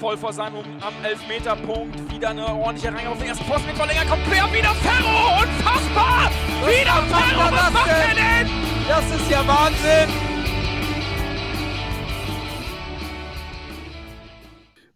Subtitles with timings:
[0.00, 2.12] voll vor seinem am Elfmeterpunkt.
[2.12, 4.04] Wieder eine ordentliche Reihe auf den ersten Posten mit Verlänger.
[4.04, 5.42] Kommt quer, wieder Ferro.
[5.42, 6.30] Unfassbar.
[6.60, 7.50] Was wieder macht Ferro.
[7.50, 8.46] das Was macht er denn?
[8.46, 8.50] denn?
[8.88, 10.08] Das ist ja Wahnsinn!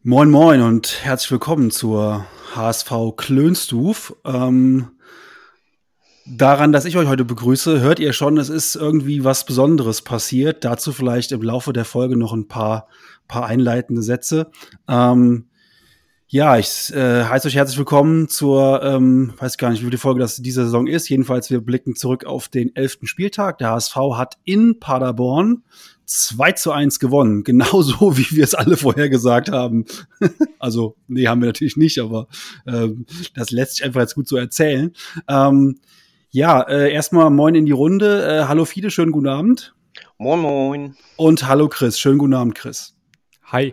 [0.02, 4.16] Moin Moin und herzlich willkommen zur HSV Klönstuf.
[4.24, 4.90] Ähm,
[6.26, 10.64] daran, dass ich euch heute begrüße, hört ihr schon, es ist irgendwie was Besonderes passiert.
[10.64, 12.88] Dazu vielleicht im Laufe der Folge noch ein paar,
[13.30, 14.50] paar einleitende Sätze.
[14.88, 15.46] Ähm,
[16.26, 20.20] ja, ich äh, heiße euch herzlich willkommen zur, ähm, weiß gar nicht, wie die Folge
[20.20, 21.08] das diese Saison ist.
[21.08, 23.58] Jedenfalls, wir blicken zurück auf den elften Spieltag.
[23.58, 25.62] Der HSV hat in Paderborn
[26.06, 27.42] 2 zu 1 gewonnen.
[27.44, 29.86] Genauso, wie wir es alle vorher gesagt haben.
[30.58, 32.28] also, nee, haben wir natürlich nicht, aber
[32.66, 34.92] ähm, das lässt sich einfach jetzt gut so erzählen.
[35.28, 35.78] Ähm,
[36.30, 38.24] ja, äh, erstmal moin in die Runde.
[38.24, 39.74] Äh, hallo Fide, schönen guten Abend.
[40.18, 40.96] Moin Moin.
[41.16, 42.94] Und hallo Chris, schönen guten Abend, Chris.
[43.52, 43.72] Hi.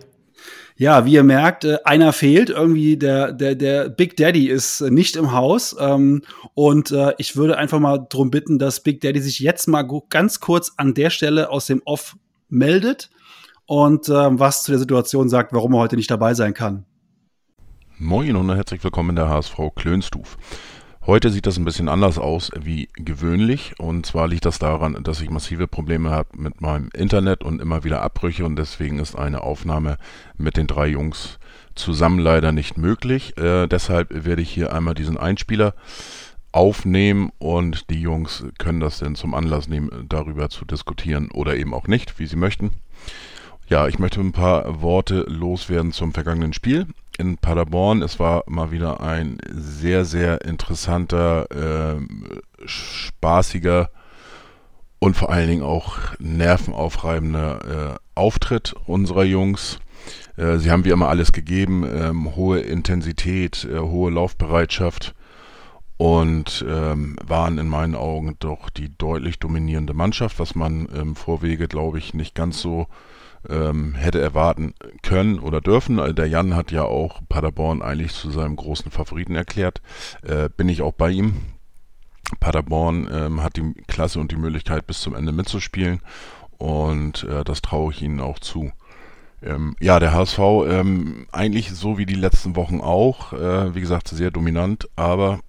[0.75, 2.49] Ja, wie ihr merkt, äh, einer fehlt.
[2.49, 5.75] Irgendwie der, der, der Big Daddy ist äh, nicht im Haus.
[5.79, 6.23] Ähm,
[6.55, 10.39] und äh, ich würde einfach mal drum bitten, dass Big Daddy sich jetzt mal ganz
[10.39, 12.17] kurz an der Stelle aus dem Off
[12.49, 13.11] meldet
[13.67, 16.85] und was zu der Situation sagt, warum er heute nicht dabei sein kann.
[17.97, 20.37] Moin und herzlich willkommen in der HSV Klönstuf.
[21.07, 25.21] Heute sieht das ein bisschen anders aus wie gewöhnlich und zwar liegt das daran, dass
[25.21, 29.41] ich massive Probleme habe mit meinem Internet und immer wieder Abbrüche und deswegen ist eine
[29.41, 29.99] Aufnahme
[30.37, 31.39] mit den drei Jungs
[31.75, 33.37] zusammen leider nicht möglich.
[33.37, 35.75] Äh, deshalb werde ich hier einmal diesen Einspieler
[36.51, 41.73] aufnehmen und die Jungs können das dann zum Anlass nehmen, darüber zu diskutieren oder eben
[41.73, 42.71] auch nicht, wie sie möchten.
[43.69, 46.85] Ja, ich möchte ein paar Worte loswerden zum vergangenen Spiel
[47.17, 48.01] in Paderborn.
[48.01, 52.01] Es war mal wieder ein sehr, sehr interessanter, äh,
[52.65, 53.89] spaßiger
[54.99, 59.79] und vor allen Dingen auch nervenaufreibender äh, Auftritt unserer Jungs.
[60.37, 65.13] Äh, sie haben wie immer alles gegeben, ähm, hohe Intensität, äh, hohe Laufbereitschaft
[65.97, 71.67] und ähm, waren in meinen Augen doch die deutlich dominierende Mannschaft, was man im Vorwege,
[71.67, 72.87] glaube ich, nicht ganz so
[73.49, 75.99] ähm, hätte erwarten können oder dürfen.
[75.99, 79.81] Äh, der Jan hat ja auch Paderborn eigentlich zu seinem großen Favoriten erklärt.
[80.23, 81.41] Äh, bin ich auch bei ihm.
[82.39, 86.01] Paderborn ähm, hat die Klasse und die Möglichkeit bis zum Ende mitzuspielen
[86.57, 88.71] und äh, das traue ich ihnen auch zu.
[89.41, 94.07] Ähm, ja, der HSV ähm, eigentlich so wie die letzten Wochen auch, äh, wie gesagt,
[94.07, 95.39] sehr dominant, aber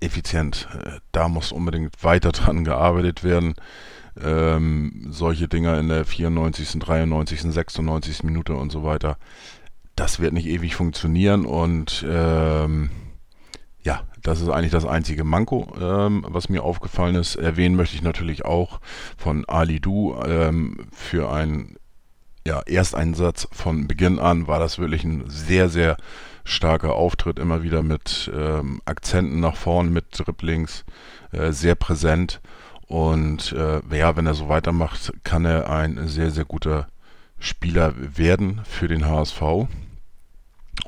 [0.00, 0.68] effizient.
[0.84, 3.54] Äh, da muss unbedingt weiter dran gearbeitet werden
[4.22, 8.22] ähm, solche Dinger in der 94., 93., 96.
[8.22, 9.18] Minute und so weiter.
[9.94, 12.90] Das wird nicht ewig funktionieren und ähm,
[13.82, 17.36] ja, das ist eigentlich das einzige Manko, ähm, was mir aufgefallen ist.
[17.36, 18.80] Erwähnen möchte ich natürlich auch
[19.16, 21.76] von Ali Du ähm, für einen
[22.46, 25.96] ja, Ersteinsatz von Beginn an war das wirklich ein sehr, sehr
[26.44, 30.84] starker Auftritt, immer wieder mit ähm, Akzenten nach vorn, mit Dribblings,
[31.32, 32.40] äh, sehr präsent.
[32.88, 36.86] Und äh, ja, wenn er so weitermacht, kann er ein sehr, sehr guter
[37.38, 39.42] Spieler werden für den HSV.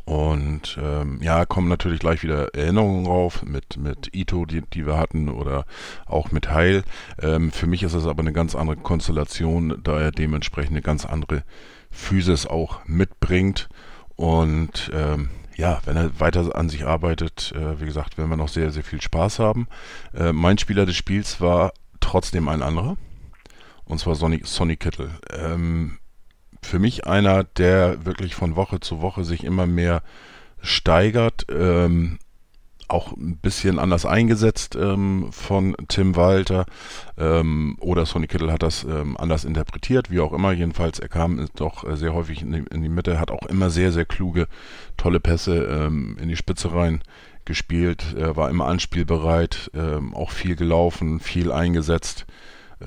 [0.05, 4.99] Und ähm, ja, kommen natürlich gleich wieder Erinnerungen rauf mit, mit Ito, die, die wir
[4.99, 5.65] hatten, oder
[6.07, 6.85] auch mit Heil.
[7.21, 11.05] Ähm, für mich ist es aber eine ganz andere Konstellation, da er dementsprechend eine ganz
[11.05, 11.43] andere
[11.91, 13.69] Physis auch mitbringt.
[14.17, 18.49] Und ähm, ja, wenn er weiter an sich arbeitet, äh, wie gesagt, werden wir noch
[18.49, 19.69] sehr, sehr viel Spaß haben.
[20.15, 21.73] Äh, mein Spieler des Spiels war
[22.09, 22.97] trotzdem ein anderer.
[23.85, 25.11] Und zwar Sonny, Sonny Kittel.
[25.31, 25.99] Ähm,
[26.63, 30.03] für mich einer, der wirklich von Woche zu Woche sich immer mehr
[30.61, 31.47] steigert.
[31.51, 32.19] Ähm,
[32.89, 36.65] auch ein bisschen anders eingesetzt ähm, von Tim Walter
[37.19, 40.53] ähm, oder Sonny Kittel hat das ähm, anders interpretiert, wie auch immer.
[40.53, 43.69] Jedenfalls, er kam doch äh, sehr häufig in die, in die, Mitte, hat auch immer
[43.69, 44.49] sehr, sehr kluge,
[44.97, 47.03] tolle Pässe ähm, in die Spitze rein
[47.49, 52.27] gespielt, äh, war immer anspielbereit, ähm, auch viel gelaufen, viel eingesetzt.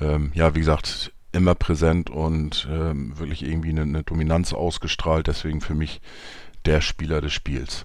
[0.00, 5.26] Ähm, ja, wie gesagt, immer präsent und ähm, wirklich irgendwie eine, eine, Dominanz ausgestrahlt.
[5.26, 6.00] Deswegen für mich
[6.64, 7.84] der Spieler des Spiels.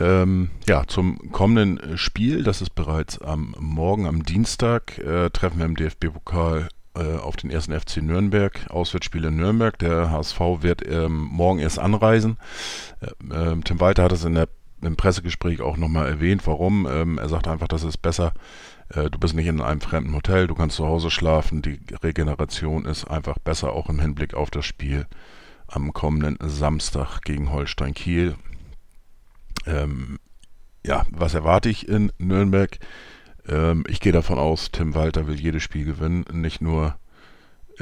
[0.00, 5.66] Ähm, ja, zum kommenden Spiel, das ist bereits am Morgen, am Dienstag, äh, treffen wir
[5.66, 9.78] im DFB-Pokal äh, auf den ersten FC Nürnberg, Auswärtsspiel in Nürnberg.
[9.78, 12.38] Der HSV wird ähm, morgen erst anreisen.
[13.00, 14.48] Äh, ähm, Tim Walter hat es in der
[14.82, 16.86] im Pressegespräch auch nochmal erwähnt, warum.
[16.90, 18.32] Ähm, er sagt einfach, das ist besser.
[18.88, 21.62] Äh, du bist nicht in einem fremden Hotel, du kannst zu Hause schlafen.
[21.62, 25.06] Die Regeneration ist einfach besser, auch im Hinblick auf das Spiel
[25.68, 28.36] am kommenden Samstag gegen Holstein Kiel.
[29.66, 30.18] Ähm,
[30.84, 32.78] ja, was erwarte ich in Nürnberg?
[33.48, 36.96] Ähm, ich gehe davon aus, Tim Walter will jedes Spiel gewinnen, nicht nur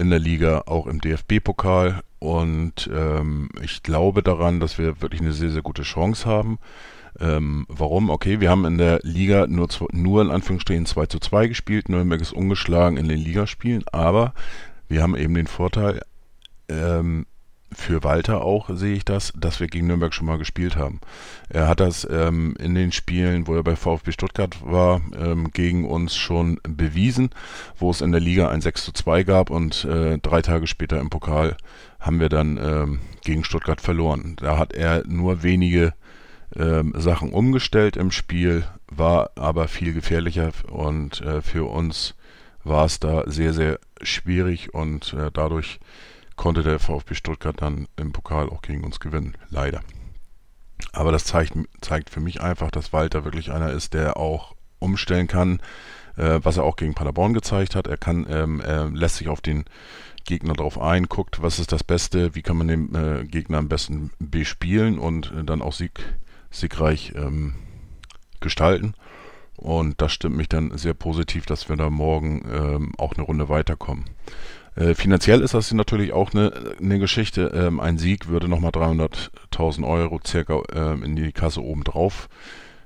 [0.00, 2.00] in der Liga, auch im DFB-Pokal.
[2.19, 6.58] Und ähm, ich glaube daran, dass wir wirklich eine sehr, sehr gute Chance haben.
[7.19, 8.11] Ähm, warum?
[8.11, 11.88] Okay, wir haben in der Liga nur, nur in Anführungsstrichen 2 zu 2 gespielt.
[11.88, 14.32] Nürnberg ist ungeschlagen in den Ligaspielen, aber
[14.88, 16.03] wir haben eben den Vorteil,
[16.69, 17.26] ähm,
[17.72, 21.00] für Walter auch sehe ich das, dass wir gegen Nürnberg schon mal gespielt haben.
[21.49, 25.84] Er hat das ähm, in den Spielen, wo er bei VfB Stuttgart war, ähm, gegen
[25.84, 27.31] uns schon bewiesen,
[27.78, 31.00] wo es in der Liga ein 6 zu 2 gab und äh, drei Tage später
[31.00, 31.56] im Pokal
[32.00, 34.37] haben wir dann ähm, gegen Stuttgart verloren.
[34.37, 35.93] Da hat er nur wenige
[36.56, 42.14] ähm, Sachen umgestellt im Spiel, war aber viel gefährlicher und äh, für uns
[42.64, 45.81] war es da sehr, sehr schwierig und äh, dadurch
[46.40, 49.82] konnte der VfB Stuttgart dann im Pokal auch gegen uns gewinnen, leider.
[50.90, 51.52] Aber das zeigt,
[51.82, 55.60] zeigt für mich einfach, dass Walter wirklich einer ist, der auch umstellen kann,
[56.16, 57.87] äh, was er auch gegen Paderborn gezeigt hat.
[57.88, 59.66] Er kann, ähm, er lässt sich auf den
[60.25, 63.69] Gegner drauf ein, guckt, was ist das Beste, wie kann man den äh, Gegner am
[63.69, 66.00] besten bespielen und äh, dann auch sieg,
[66.50, 67.52] siegreich ähm,
[68.40, 68.94] gestalten.
[69.58, 73.50] Und das stimmt mich dann sehr positiv, dass wir da morgen ähm, auch eine Runde
[73.50, 74.06] weiterkommen.
[74.76, 77.52] Äh, finanziell ist das natürlich auch eine, eine Geschichte.
[77.55, 82.28] Ähm, ein Sieg würde nochmal 300.000 Euro circa ähm, in die Kasse obendrauf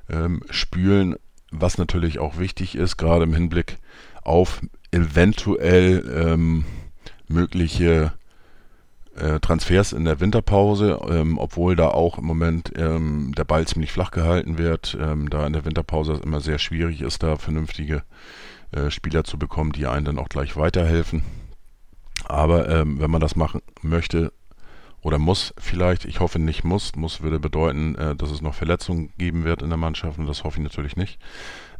[0.08, 1.16] ähm, spülen,
[1.50, 3.78] was natürlich auch wichtig ist, gerade im Hinblick
[4.22, 4.60] auf
[4.90, 6.64] eventuell ähm,
[7.28, 8.12] mögliche
[9.16, 13.92] äh, Transfers in der Winterpause, ähm, obwohl da auch im Moment ähm, der Ball ziemlich
[13.92, 18.02] flach gehalten wird, da in der Winterpause es immer sehr schwierig ist, da vernünftige
[18.72, 21.22] äh, Spieler zu bekommen, die einen dann auch gleich weiterhelfen.
[22.24, 24.32] Aber ähm, wenn man das machen möchte
[25.04, 29.12] oder muss vielleicht, ich hoffe nicht muss, muss würde bedeuten, äh, dass es noch Verletzungen
[29.18, 31.18] geben wird in der Mannschaft und das hoffe ich natürlich nicht.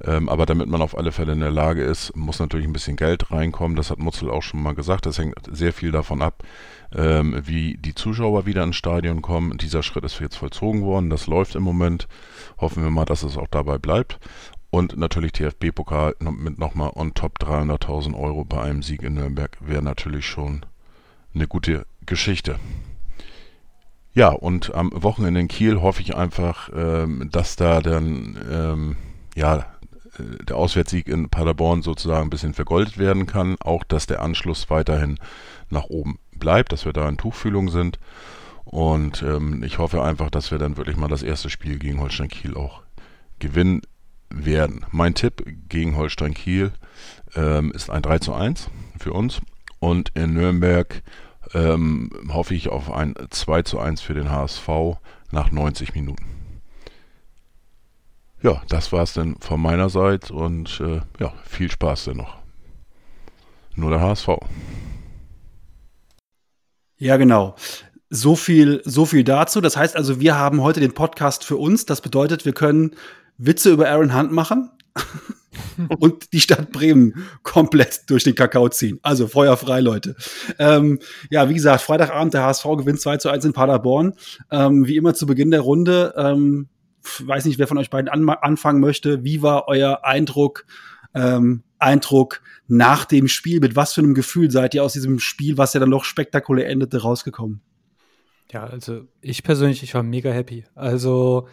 [0.04, 2.96] Ähm, aber damit man auf alle Fälle in der Lage ist, muss natürlich ein bisschen
[2.96, 3.76] Geld reinkommen.
[3.76, 5.06] Das hat Mutzel auch schon mal gesagt.
[5.06, 6.42] Das hängt sehr viel davon ab,
[6.94, 9.56] ähm, wie die Zuschauer wieder ins Stadion kommen.
[9.56, 11.08] Dieser Schritt ist jetzt vollzogen worden.
[11.08, 12.08] Das läuft im Moment.
[12.58, 14.18] Hoffen wir mal, dass es auch dabei bleibt.
[14.74, 19.82] Und natürlich TFB-Pokal mit nochmal on top 300.000 Euro bei einem Sieg in Nürnberg wäre
[19.82, 20.66] natürlich schon
[21.32, 22.58] eine gute Geschichte.
[24.14, 28.96] Ja, und am Wochenende in Kiel hoffe ich einfach, ähm, dass da dann ähm,
[29.36, 29.58] ja
[30.18, 33.54] äh, der Auswärtssieg in Paderborn sozusagen ein bisschen vergoldet werden kann.
[33.60, 35.20] Auch, dass der Anschluss weiterhin
[35.70, 38.00] nach oben bleibt, dass wir da in Tuchfühlung sind.
[38.64, 42.26] Und ähm, ich hoffe einfach, dass wir dann wirklich mal das erste Spiel gegen Holstein
[42.26, 42.82] Kiel auch
[43.38, 43.82] gewinnen
[44.34, 44.84] werden.
[44.90, 46.72] Mein Tipp gegen Holstein Kiel
[47.34, 49.40] ähm, ist ein 3 zu 1 für uns.
[49.78, 51.02] Und in Nürnberg
[51.52, 54.68] ähm, hoffe ich auf ein 2 zu 1 für den HSV
[55.30, 56.24] nach 90 Minuten.
[58.42, 62.36] Ja, das war es dann von meiner Seite und äh, ja, viel Spaß denn noch.
[63.74, 64.28] Nur der HSV.
[66.98, 67.56] Ja, genau.
[68.10, 69.60] So viel, so viel dazu.
[69.60, 71.86] Das heißt also, wir haben heute den Podcast für uns.
[71.86, 72.94] Das bedeutet, wir können
[73.38, 74.70] Witze über Aaron Hunt machen
[75.98, 78.98] und die Stadt Bremen komplett durch den Kakao ziehen.
[79.02, 80.16] Also feuerfrei, Leute.
[80.58, 80.98] Ähm,
[81.30, 84.14] ja, wie gesagt, Freitagabend, der HSV gewinnt 2 zu 1 in Paderborn.
[84.50, 86.14] Ähm, wie immer zu Beginn der Runde.
[86.16, 86.68] Ähm,
[87.20, 89.24] weiß nicht, wer von euch beiden an anfangen möchte.
[89.24, 90.66] Wie war euer Eindruck,
[91.14, 93.60] ähm, Eindruck nach dem Spiel?
[93.60, 96.68] Mit was für einem Gefühl seid ihr aus diesem Spiel, was ja dann noch spektakulär
[96.68, 97.60] endete, rausgekommen?
[98.52, 100.64] Ja, also ich persönlich, ich war mega happy.
[100.74, 101.48] Also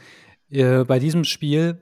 [0.52, 1.82] äh, bei diesem Spiel,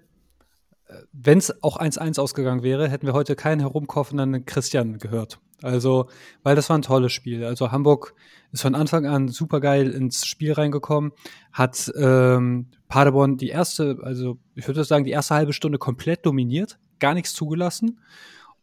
[0.87, 5.39] äh, wenn es auch 1-1 ausgegangen wäre, hätten wir heute keinen herumkaufenden Christian gehört.
[5.61, 6.09] Also,
[6.43, 7.43] weil das war ein tolles Spiel.
[7.43, 8.15] Also Hamburg
[8.51, 11.11] ist von Anfang an super geil ins Spiel reingekommen,
[11.51, 16.79] hat ähm, Paderborn die erste, also ich würde sagen, die erste halbe Stunde komplett dominiert,
[16.99, 17.99] gar nichts zugelassen.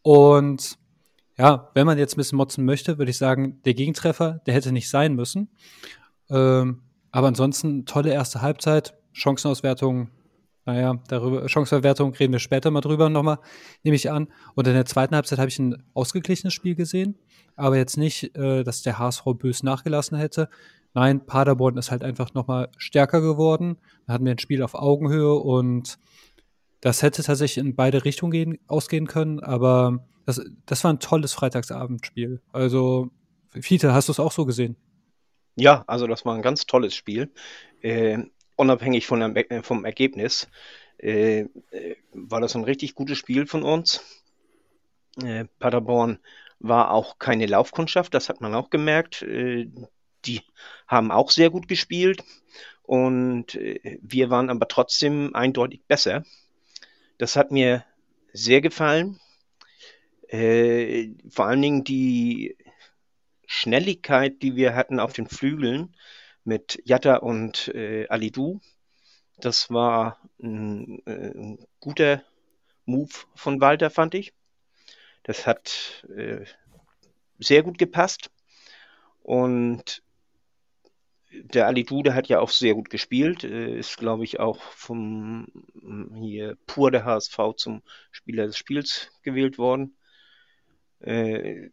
[0.02, 0.78] Und
[1.38, 4.72] ja, wenn man jetzt ein bisschen motzen möchte, würde ich sagen, der Gegentreffer, der hätte
[4.72, 5.50] nicht sein müssen.
[6.30, 10.10] Ähm, aber ansonsten tolle erste Halbzeit, Chancenauswertung,
[10.66, 13.38] naja, darüber, Chanceverwertung reden wir später mal drüber nochmal,
[13.82, 14.28] nehme ich an.
[14.54, 17.16] Und in der zweiten Halbzeit habe ich ein ausgeglichenes Spiel gesehen,
[17.54, 20.48] aber jetzt nicht, äh, dass der HSV bös nachgelassen hätte.
[20.92, 23.78] Nein, Paderborn ist halt einfach nochmal stärker geworden.
[24.06, 25.98] Da hatten wir ein Spiel auf Augenhöhe und
[26.80, 31.32] das hätte tatsächlich in beide Richtungen gehen, ausgehen können, aber das, das war ein tolles
[31.32, 32.42] Freitagsabendspiel.
[32.52, 33.10] Also,
[33.50, 34.76] Fiete, hast du es auch so gesehen?
[35.54, 37.32] Ja, also das war ein ganz tolles Spiel.
[37.80, 38.24] Äh,
[38.56, 40.48] unabhängig von der, äh, vom Ergebnis,
[40.98, 44.00] äh, äh, war das ein richtig gutes Spiel von uns.
[45.22, 46.18] Äh, Paderborn
[46.58, 49.22] war auch keine Laufkundschaft, das hat man auch gemerkt.
[49.22, 49.70] Äh,
[50.24, 50.40] die
[50.86, 52.24] haben auch sehr gut gespielt
[52.82, 56.24] und äh, wir waren aber trotzdem eindeutig besser.
[57.18, 57.84] Das hat mir
[58.32, 59.18] sehr gefallen.
[60.28, 62.56] vor allen Dingen die
[63.46, 65.94] Schnelligkeit, die wir hatten auf den Flügeln
[66.46, 68.60] mit Jatta und äh, Alidu,
[69.38, 72.22] das war ein, äh, ein guter
[72.84, 74.32] Move von Walter, fand ich.
[75.24, 76.44] Das hat äh,
[77.38, 78.30] sehr gut gepasst.
[79.22, 80.02] Und
[81.32, 85.48] der Ali Dude hat ja auch sehr gut gespielt, äh, ist, glaube ich, auch vom
[86.14, 89.96] hier pur der HSV zum Spieler des Spiels gewählt worden.
[91.00, 91.70] Äh,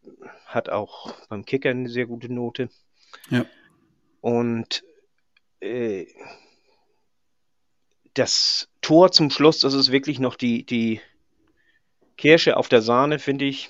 [0.48, 2.70] hat auch beim Kicker eine sehr gute Note.
[3.30, 3.46] Ja.
[4.24, 4.86] Und
[5.60, 6.06] äh,
[8.14, 11.02] das Tor zum Schluss, das ist wirklich noch die, die
[12.16, 13.70] Kirsche auf der Sahne, finde ich,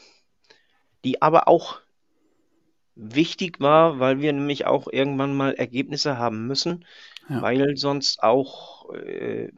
[1.04, 1.80] die aber auch
[2.94, 6.86] wichtig war, weil wir nämlich auch irgendwann mal Ergebnisse haben müssen,
[7.30, 7.42] ja.
[7.42, 9.52] weil sonst auch äh,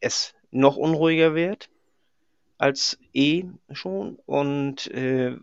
[0.00, 1.70] es noch unruhiger wird
[2.58, 5.38] als eh schon und äh,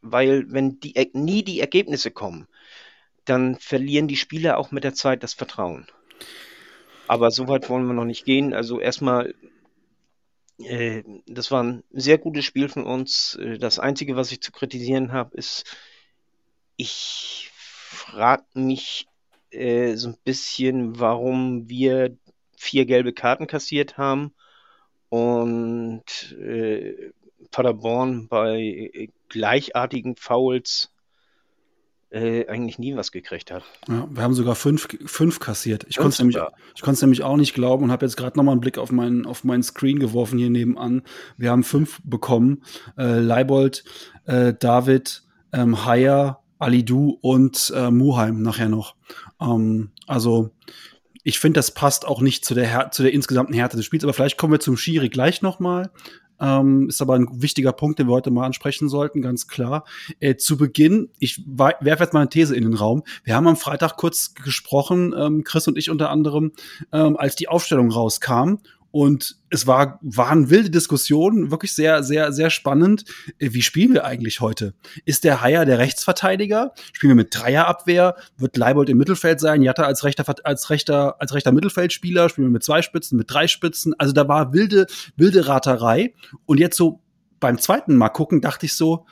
[0.00, 2.48] weil wenn die nie die Ergebnisse kommen,
[3.28, 5.86] dann verlieren die Spieler auch mit der Zeit das Vertrauen.
[7.06, 8.52] Aber so weit wollen wir noch nicht gehen.
[8.52, 9.34] Also erstmal,
[10.58, 13.36] äh, das war ein sehr gutes Spiel von uns.
[13.36, 15.64] Äh, das Einzige, was ich zu kritisieren habe, ist,
[16.76, 19.08] ich frage mich
[19.50, 22.16] äh, so ein bisschen, warum wir
[22.56, 24.34] vier gelbe Karten kassiert haben
[25.08, 27.12] und äh,
[27.50, 30.92] Paderborn bei gleichartigen Fouls
[32.10, 33.62] äh, eigentlich nie was gekriegt hat.
[33.88, 35.84] Ja, wir haben sogar fünf, fünf kassiert.
[35.88, 36.38] Ich konnte es nämlich,
[37.02, 39.62] nämlich auch nicht glauben und habe jetzt gerade nochmal einen Blick auf meinen, auf meinen
[39.62, 41.02] Screen geworfen hier nebenan.
[41.36, 42.62] Wir haben fünf bekommen.
[42.96, 43.84] Äh, Leibold,
[44.24, 45.22] äh, David,
[45.52, 48.96] ähm, Haier, Alidu und äh, Muheim nachher noch.
[49.40, 50.50] Ähm, also
[51.24, 54.04] ich finde, das passt auch nicht zu der, zu der insgesamten Härte des Spiels.
[54.04, 55.90] Aber vielleicht kommen wir zum Schiri gleich nochmal.
[56.40, 59.84] Ähm, ist aber ein wichtiger Punkt, den wir heute mal ansprechen sollten, ganz klar.
[60.20, 63.02] Äh, zu Beginn, ich werfe jetzt mal eine These in den Raum.
[63.24, 66.52] Wir haben am Freitag kurz gesprochen, ähm, Chris und ich unter anderem,
[66.92, 68.58] ähm, als die Aufstellung rauskam.
[68.90, 73.04] Und es war, waren wilde Diskussionen, wirklich sehr, sehr, sehr spannend.
[73.38, 74.74] Äh, wie spielen wir eigentlich heute?
[75.04, 76.72] Ist der Haier der Rechtsverteidiger?
[76.92, 78.16] Spielen wir mit Dreierabwehr?
[78.38, 79.62] Wird Leibold im Mittelfeld sein?
[79.62, 82.28] Jatta als rechter, als rechter, als rechter Mittelfeldspieler?
[82.28, 83.94] Spielen wir mit zwei Spitzen, mit drei Spitzen?
[83.98, 86.14] Also da war wilde, wilde Raterei.
[86.46, 87.02] Und jetzt so
[87.40, 89.06] beim zweiten Mal gucken, dachte ich so,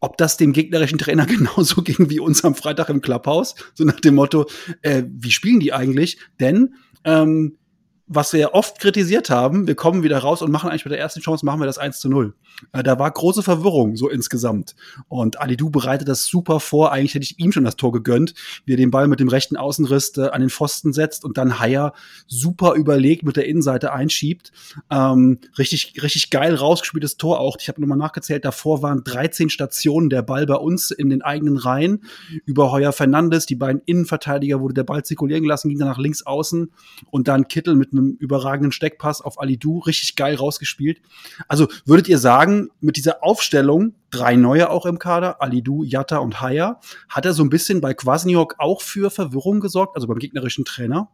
[0.00, 3.54] ob das dem gegnerischen Trainer genauso ging wie uns am Freitag im Clubhaus.
[3.74, 4.46] So nach dem Motto,
[4.82, 6.18] äh, wie spielen die eigentlich?
[6.40, 7.58] Denn ähm,
[8.08, 11.20] was wir oft kritisiert haben, wir kommen wieder raus und machen eigentlich mit der ersten
[11.20, 12.34] Chance, machen wir das 1 zu 0.
[12.72, 14.74] Äh, da war große Verwirrung, so insgesamt.
[15.08, 16.90] Und Alidu bereitet das super vor.
[16.90, 18.34] Eigentlich hätte ich ihm schon das Tor gegönnt,
[18.64, 21.58] wie er den Ball mit dem rechten Außenriss äh, an den Pfosten setzt und dann
[21.58, 21.92] Haier
[22.26, 24.52] super überlegt mit der Innenseite einschiebt.
[24.90, 27.58] Ähm, richtig, richtig geil rausgespieltes Tor auch.
[27.60, 31.58] Ich habe nochmal nachgezählt, davor waren 13 Stationen der Ball bei uns in den eigenen
[31.58, 32.04] Reihen.
[32.46, 36.24] Über Heuer Fernandes, die beiden Innenverteidiger wurde der Ball zirkulieren gelassen, ging dann nach links
[36.24, 36.70] außen
[37.10, 41.00] und dann Kittel mit einem überragenden Steckpass auf Alidu, richtig geil rausgespielt.
[41.48, 46.40] Also würdet ihr sagen, mit dieser Aufstellung, drei neue auch im Kader, Alidu, Jatta und
[46.40, 50.64] Haya, hat er so ein bisschen bei Kwasniok auch für Verwirrung gesorgt, also beim gegnerischen
[50.64, 51.10] Trainer?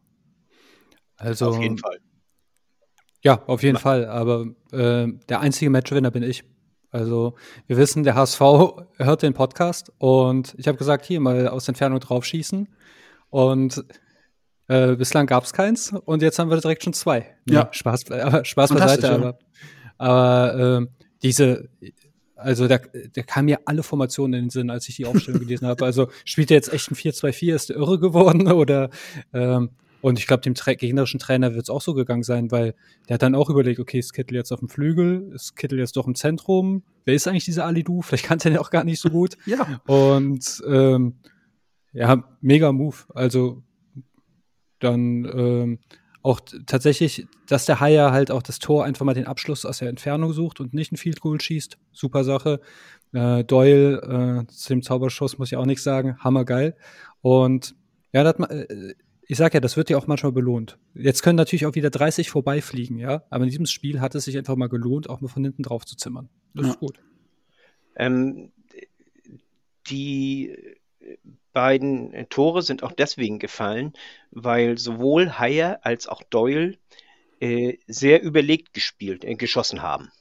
[1.17, 1.99] Also auf jeden Fall.
[3.23, 3.79] Ja, auf jeden.
[3.79, 4.07] Fall.
[4.07, 6.45] Aber äh, der einzige Matchwinner bin ich.
[6.91, 7.35] Also
[7.67, 8.41] wir wissen, der HSV
[8.99, 12.69] hört den Podcast und ich habe gesagt, hier mal aus Entfernung draufschießen.
[13.31, 13.85] Und
[14.69, 17.37] äh, bislang gab es keins und jetzt haben wir direkt schon zwei.
[17.49, 17.69] Ja.
[17.71, 19.15] Spaß, äh, Spaß beiseite, ja.
[19.15, 19.39] aber,
[19.99, 20.87] aber äh,
[21.23, 21.69] diese,
[22.37, 22.79] also da,
[23.15, 25.85] da kamen mir alle Formationen in den Sinn, als ich die Aufstellung gelesen habe.
[25.85, 28.91] Also spielt er jetzt echt ein 4-2-4, ist der irre geworden oder
[29.33, 32.75] ähm, und ich glaube, dem tra gegnerischen Trainer wird es auch so gegangen sein, weil
[33.09, 35.97] der hat dann auch überlegt, okay, ist Kittel jetzt auf dem Flügel, ist Kittel jetzt
[35.97, 36.83] doch im Zentrum?
[37.07, 38.03] Wer ist eigentlich dieser Alidu?
[38.03, 39.39] Vielleicht kannte er ja auch gar nicht so gut.
[39.47, 39.81] ja.
[39.87, 41.15] Und ähm,
[41.95, 42.97] ja, mega Move.
[43.15, 43.63] Also
[44.85, 45.79] dann ähm,
[46.23, 49.91] auch tatsächlich, dass der Haier halt auch das Tor einfach mal den Abschluss aus der
[49.91, 51.77] Entfernung sucht und nicht ein Field Goal schießt.
[51.93, 52.61] Super Sache.
[53.13, 56.17] Äh, Doyle äh, zu dem Zauberschuss muss ich auch nichts sagen.
[56.19, 56.77] Hammergeil.
[57.21, 57.77] Und
[58.13, 58.95] ja, das, äh,
[59.27, 60.79] ich sag ja, das wird ja auch manchmal belohnt.
[60.95, 63.25] Jetzt können natürlich auch wieder 30 vorbeifliegen, ja.
[63.29, 65.85] Aber in diesem Spiel hat es sich einfach mal gelohnt, auch mal von hinten drauf
[65.85, 66.31] zu zimmern.
[66.55, 66.73] Das ja.
[66.73, 67.01] ist gut.
[67.97, 68.51] Ähm,
[69.89, 70.57] die
[71.55, 73.95] beiden äh, Tore sind auch deswegen gefallen,
[74.31, 76.77] weil sowohl Heyer als auch Doyle
[77.41, 80.13] äh, sehr überlegt gespielt, äh, geschossen haben.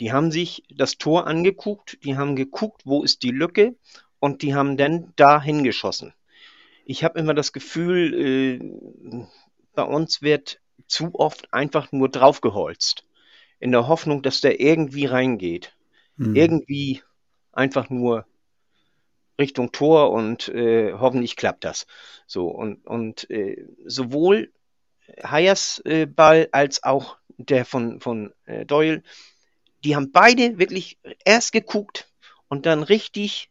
[0.00, 3.76] Die haben sich das Tor angeguckt, die haben geguckt, wo ist die Lücke
[4.18, 6.12] und die haben dann da hingeschossen.
[6.84, 9.26] Ich habe immer das Gefühl, äh,
[9.74, 13.04] bei uns wird zu oft einfach nur draufgeholzt,
[13.60, 15.74] in der Hoffnung, dass der irgendwie reingeht.
[16.18, 16.34] Hm.
[16.34, 17.02] Irgendwie
[17.52, 18.26] einfach nur
[19.38, 21.86] Richtung Tor und äh, hoffentlich klappt das.
[22.26, 24.52] So und, und äh, sowohl
[25.22, 29.02] Hayers äh, Ball als auch der von, von äh, Doyle,
[29.84, 32.08] die haben beide wirklich erst geguckt
[32.48, 33.50] und dann richtig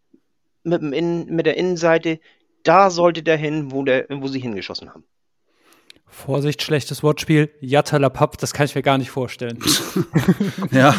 [0.63, 2.20] mit, dem Innen, mit der Innenseite,
[2.63, 5.06] da sollte der hin, wo, der, wo sie hingeschossen haben.
[6.13, 7.50] Vorsicht, schlechtes Wortspiel.
[7.60, 9.58] Yatalapap, das kann ich mir gar nicht vorstellen.
[10.72, 10.96] ja,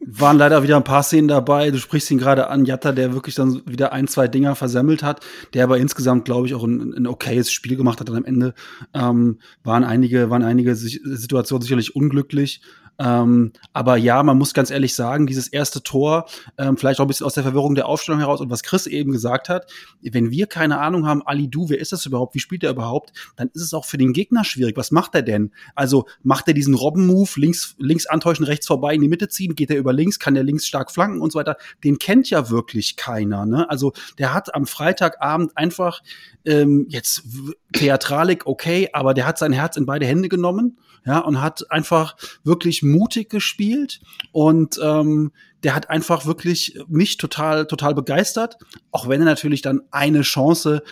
[0.00, 1.70] waren leider wieder ein paar Szenen dabei.
[1.70, 5.24] Du sprichst ihn gerade an, Jatta, der wirklich dann wieder ein, zwei Dinger versemmelt hat,
[5.54, 8.10] der aber insgesamt, glaube ich, auch ein, ein okayes Spiel gemacht hat.
[8.10, 8.54] Und am Ende
[8.92, 12.60] ähm, waren einige, waren einige Situationen sicherlich unglücklich.
[12.98, 16.26] Ähm, aber ja, man muss ganz ehrlich sagen, dieses erste Tor,
[16.56, 19.12] ähm, vielleicht auch ein bisschen aus der Verwirrung der Aufstellung heraus und was Chris eben
[19.12, 22.64] gesagt hat, wenn wir keine Ahnung haben, Ali Du, wer ist das überhaupt, wie spielt
[22.64, 24.76] er überhaupt, dann ist es auch für den Gegner schwierig.
[24.76, 25.52] Was macht er denn?
[25.74, 29.70] Also macht er diesen Robben-Move, links, links antäuschen, rechts vorbei in die Mitte ziehen, geht
[29.70, 31.56] er über links, kann der links stark flanken und so weiter.
[31.84, 33.44] Den kennt ja wirklich keiner.
[33.44, 33.68] Ne?
[33.68, 36.02] Also der hat am Freitagabend einfach
[36.44, 37.24] ähm, jetzt
[37.72, 42.16] Theatralik, okay, aber der hat sein Herz in beide Hände genommen ja, und hat einfach
[42.42, 44.00] wirklich mutig gespielt
[44.32, 48.58] und ähm, der hat einfach wirklich mich total, total begeistert,
[48.90, 50.82] auch wenn er natürlich dann eine Chance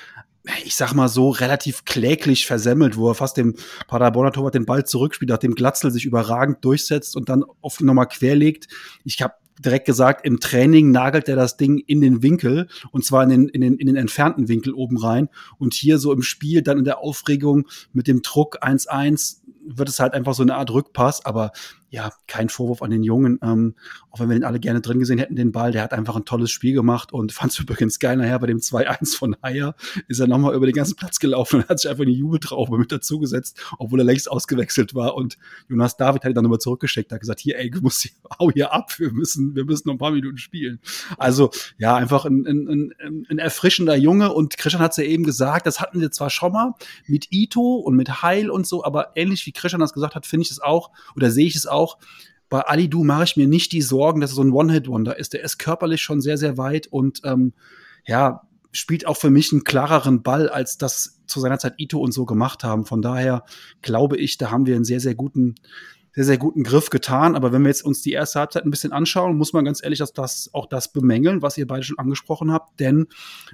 [0.65, 3.55] ich sag mal so, relativ kläglich versemmelt, wo er fast dem
[3.89, 8.69] Paderborner Torwart den Ball zurückspielt, nachdem Glatzel sich überragend durchsetzt und dann auf nochmal querlegt.
[9.05, 13.23] Ich habe direkt gesagt, im Training nagelt er das Ding in den Winkel und zwar
[13.23, 15.29] in den, in den, in den entfernten Winkel oben rein.
[15.59, 20.01] Und hier so im Spiel, dann in der Aufregung mit dem Druck 1-1, wird es
[20.01, 21.53] halt einfach so eine Art Rückpass, aber
[21.95, 23.77] ja, kein Vorwurf an den Jungen, ähm,
[24.11, 26.25] auch wenn wir den alle gerne drin gesehen hätten, den Ball, der hat einfach ein
[26.25, 29.77] tolles Spiel gemacht und fand es übrigens geil nachher bei dem 2-1 von Haier,
[30.09, 32.91] ist er nochmal über den ganzen Platz gelaufen und hat sich einfach eine Jubeltraube mit
[32.91, 35.15] dazugesetzt, obwohl er längst ausgewechselt war.
[35.15, 38.11] Und Jonas David hat ihn dann nochmal zurückgeschickt, hat gesagt, hier, ey, du musst hier,
[38.41, 40.81] hau hier ab, wir müssen, wir müssen noch ein paar Minuten spielen.
[41.17, 45.23] Also, ja, einfach ein, ein, ein, ein erfrischender Junge und Christian hat es ja eben
[45.23, 46.73] gesagt, das hatten wir zwar schon mal
[47.07, 50.43] mit Ito und mit Heil und so, aber ähnlich wie Christian das gesagt hat, finde
[50.43, 51.99] ich es auch oder sehe ich es auch,
[52.49, 55.33] bei Ali Du mache ich mir nicht die Sorgen, dass er so ein One-Hit-Wonder ist.
[55.33, 57.53] Der ist körperlich schon sehr, sehr weit und ähm,
[58.07, 62.13] ja, spielt auch für mich einen klareren Ball, als das zu seiner Zeit Ito und
[62.13, 62.85] so gemacht haben.
[62.85, 63.45] Von daher
[63.83, 65.55] glaube ich, da haben wir einen sehr, sehr guten,
[66.13, 67.35] sehr, sehr guten Griff getan.
[67.35, 70.01] Aber wenn wir jetzt uns die erste Halbzeit ein bisschen anschauen, muss man ganz ehrlich
[70.01, 72.79] dass das, auch das bemängeln, was ihr beide schon angesprochen habt.
[72.81, 73.07] Denn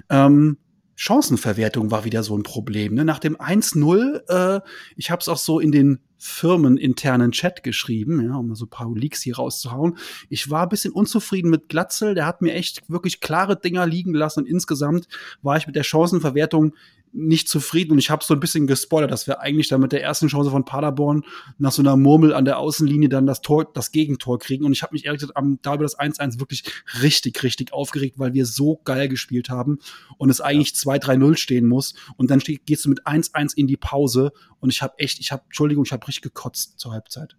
[0.09, 0.57] ähm,
[1.01, 2.93] Chancenverwertung war wieder so ein Problem.
[2.93, 3.03] Ne?
[3.03, 4.61] Nach dem 1-0, äh,
[4.95, 8.69] ich habe es auch so in den firmeninternen Chat geschrieben, ja, um mal so ein
[8.69, 9.97] paar Leaks hier rauszuhauen.
[10.29, 14.13] Ich war ein bisschen unzufrieden mit Glatzel, der hat mir echt wirklich klare Dinger liegen
[14.13, 15.07] lassen und insgesamt
[15.41, 16.75] war ich mit der Chancenverwertung
[17.13, 20.01] nicht zufrieden und ich habe so ein bisschen gespoilert, dass wir eigentlich dann mit der
[20.01, 21.23] ersten Chance von Paderborn
[21.57, 24.83] nach so einer Murmel an der Außenlinie dann das Tor, das Gegentor kriegen und ich
[24.83, 26.63] habe mich ehrlich gesagt am, da über das 1-1 wirklich
[27.01, 29.79] richtig, richtig aufgeregt, weil wir so geil gespielt haben
[30.17, 30.93] und es eigentlich ja.
[30.93, 34.93] 2-3-0 stehen muss und dann gehst du mit 1-1 in die Pause und ich habe
[34.97, 37.35] echt, ich habe, Entschuldigung, ich habe richtig gekotzt zur Halbzeit.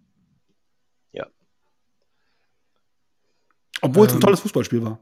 [1.11, 1.27] Ja.
[3.81, 4.21] Obwohl ähm, es ein ähm.
[4.21, 4.99] tolles Fußballspiel war.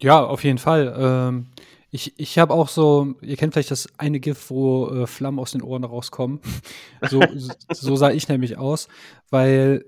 [0.00, 0.94] Ja, auf jeden Fall.
[0.98, 1.46] Ähm,
[1.90, 5.52] ich, ich habe auch so, ihr kennt vielleicht das eine GIF, wo äh, Flammen aus
[5.52, 6.40] den Ohren rauskommen.
[7.08, 7.22] So,
[7.70, 8.88] so sah ich nämlich aus,
[9.30, 9.84] weil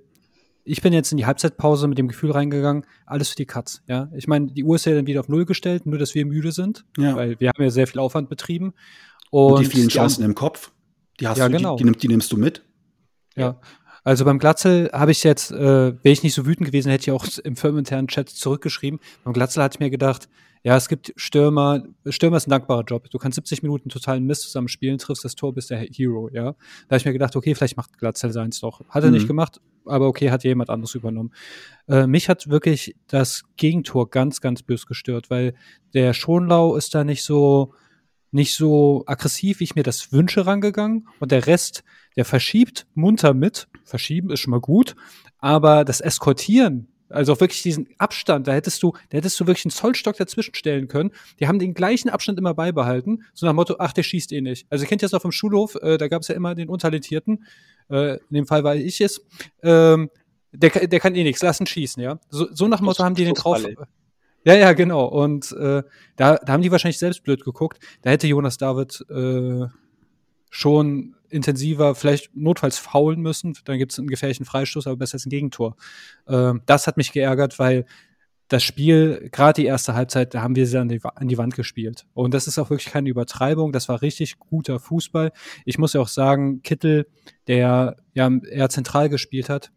[0.64, 3.82] ich bin jetzt in die Halbzeitpause mit dem Gefühl reingegangen, alles für die Katz.
[3.88, 6.26] Ja, ich meine, die Uhr ist ja dann wieder auf Null gestellt, nur dass wir
[6.26, 7.16] müde sind, ja.
[7.16, 8.74] weil wir haben ja sehr viel Aufwand betrieben.
[9.30, 10.70] Und, Und die vielen Chancen im Kopf,
[11.18, 11.76] die hast ja, du, genau.
[11.76, 12.62] die, die, die, nimmst du mit.
[13.34, 13.58] Ja.
[14.04, 17.10] Also beim Glatzel habe ich jetzt, äh, wäre ich nicht so wütend gewesen, hätte ich
[17.10, 19.00] auch im firmeninternen Chat zurückgeschrieben.
[19.24, 20.28] Beim Glatzel hatte ich mir gedacht,
[20.62, 23.08] ja, es gibt Stürmer, Stürmer ist ein dankbarer Job.
[23.10, 26.52] Du kannst 70 Minuten totalen Mist zusammen spielen, triffst das Tor, bist der Hero, ja.
[26.52, 28.80] Da habe ich mir gedacht, okay, vielleicht macht Glatzel seins doch.
[28.88, 29.16] Hat er mhm.
[29.16, 31.32] nicht gemacht, aber okay, hat jemand anderes übernommen.
[31.86, 35.54] Äh, mich hat wirklich das Gegentor ganz, ganz bös gestört, weil
[35.94, 37.74] der Schonlau ist da nicht so,
[38.30, 41.08] nicht so aggressiv, wie ich mir das wünsche, rangegangen.
[41.20, 41.84] Und der Rest,
[42.16, 43.68] der verschiebt munter mit.
[43.84, 44.96] Verschieben ist schon mal gut.
[45.38, 49.64] Aber das Eskortieren also auch wirklich diesen Abstand, da hättest du, da hättest du wirklich
[49.64, 51.10] einen Zollstock dazwischen stellen können.
[51.40, 54.40] Die haben den gleichen Abstand immer beibehalten, so nach dem Motto, ach, der schießt eh
[54.40, 54.66] nicht.
[54.70, 57.44] Also ihr kennt das auch vom Schulhof, äh, da gab es ja immer den Untalentierten,
[57.90, 59.24] äh, in dem Fall war ich es,
[59.62, 60.10] ähm,
[60.52, 62.18] der, der kann eh nichts, lass ihn schießen, ja.
[62.30, 63.64] So, so nach dem Motto haben die den drauf.
[64.44, 65.04] Ja, ja, genau.
[65.04, 65.82] Und äh,
[66.16, 67.80] da, da haben die wahrscheinlich selbst blöd geguckt.
[68.02, 69.66] Da hätte Jonas David äh,
[70.50, 73.56] schon intensiver, vielleicht notfalls faulen müssen.
[73.64, 75.76] Dann gibt es einen gefährlichen Freistoß, aber besser als ein Gegentor.
[76.26, 77.84] Ähm, das hat mich geärgert, weil
[78.48, 81.54] das Spiel, gerade die erste Halbzeit, da haben wir sie an die, an die Wand
[81.54, 82.06] gespielt.
[82.14, 83.72] Und das ist auch wirklich keine Übertreibung.
[83.72, 85.32] Das war richtig guter Fußball.
[85.66, 87.06] Ich muss ja auch sagen, Kittel,
[87.46, 89.70] der ja eher zentral gespielt hat,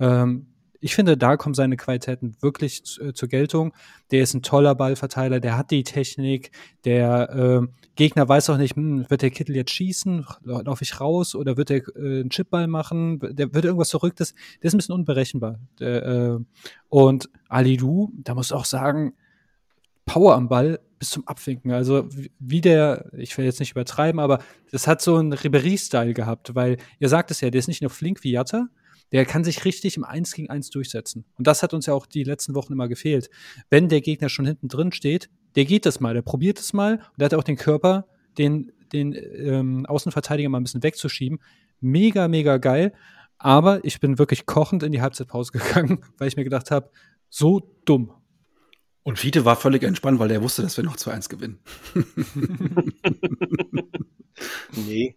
[0.00, 0.48] ähm,
[0.80, 3.72] ich finde, da kommen seine Qualitäten wirklich äh, zur Geltung.
[4.10, 6.50] Der ist ein toller Ballverteiler, der hat die Technik,
[6.84, 11.34] der äh, Gegner weiß auch nicht, hm, wird der Kittel jetzt schießen, laufe ich raus
[11.34, 14.94] oder wird er äh, einen Chipball machen, der wird irgendwas Verrücktes, der ist ein bisschen
[14.94, 15.58] unberechenbar.
[15.78, 16.38] Der, äh,
[16.88, 19.14] und Ali Du, da musst du auch sagen,
[20.04, 21.72] Power am Ball bis zum Abwinken.
[21.72, 22.08] Also
[22.38, 24.38] wie der, ich will jetzt nicht übertreiben, aber
[24.70, 27.90] das hat so einen Ribery-Style gehabt, weil ihr sagt es ja, der ist nicht nur
[27.90, 28.68] flink wie Jatta,
[29.12, 31.24] der kann sich richtig im 1 gegen 1 durchsetzen.
[31.36, 33.30] Und das hat uns ja auch die letzten Wochen immer gefehlt.
[33.70, 36.94] Wenn der Gegner schon hinten drin steht, der geht das mal, der probiert es mal
[36.96, 41.38] und der hat auch den Körper, den, den ähm, Außenverteidiger mal ein bisschen wegzuschieben.
[41.80, 42.92] Mega, mega geil.
[43.38, 46.90] Aber ich bin wirklich kochend in die Halbzeitpause gegangen, weil ich mir gedacht habe,
[47.28, 48.12] so dumm.
[49.02, 51.60] Und Fiete war völlig entspannt, weil der wusste, dass wir noch 2-1 gewinnen.
[54.86, 55.16] nee,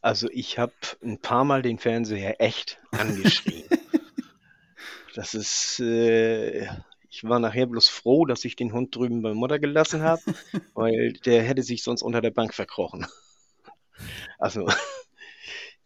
[0.00, 3.64] also ich habe ein paar Mal den Fernseher echt angeschrien.
[5.14, 6.66] das ist, äh,
[7.10, 10.22] ich war nachher bloß froh, dass ich den Hund drüben bei Mutter gelassen habe,
[10.74, 13.06] weil der hätte sich sonst unter der Bank verkrochen.
[14.38, 14.68] Also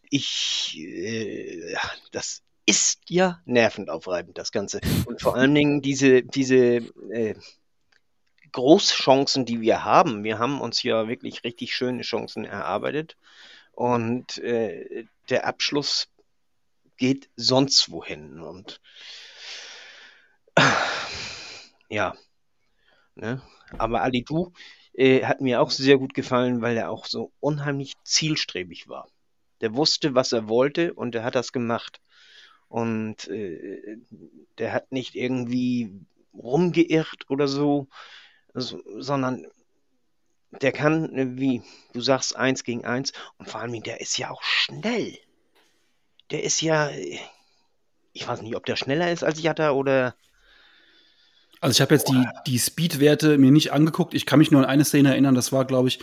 [0.09, 1.75] ich, äh,
[2.11, 4.79] das ist ja nervenaufreibend, das Ganze.
[5.05, 6.75] Und vor allen Dingen diese, diese
[7.11, 7.35] äh,
[8.51, 10.23] Großchancen, die wir haben.
[10.23, 13.17] Wir haben uns ja wirklich richtig schöne Chancen erarbeitet.
[13.73, 16.07] Und äh, der Abschluss
[16.97, 18.39] geht sonst wohin.
[18.39, 18.79] Und
[21.89, 22.15] ja,
[23.15, 23.41] ne?
[23.77, 24.53] aber Ali Du
[24.93, 29.09] äh, hat mir auch sehr gut gefallen, weil er auch so unheimlich zielstrebig war.
[29.61, 31.99] Der wusste, was er wollte und er hat das gemacht.
[32.67, 33.97] Und äh,
[34.57, 37.87] der hat nicht irgendwie rumgeirrt oder so,
[38.53, 39.45] so sondern
[40.61, 41.61] der kann, äh, wie
[41.93, 43.13] du sagst, eins gegen eins.
[43.37, 45.17] Und vor allem, der ist ja auch schnell.
[46.31, 47.19] Der ist ja, äh,
[48.13, 50.15] ich weiß nicht, ob der schneller ist als Jatta oder.
[51.61, 54.13] Also ich habe jetzt die, die Speed-Werte mir nicht angeguckt.
[54.13, 55.99] Ich kann mich nur an eine Szene erinnern, das war, glaube ich,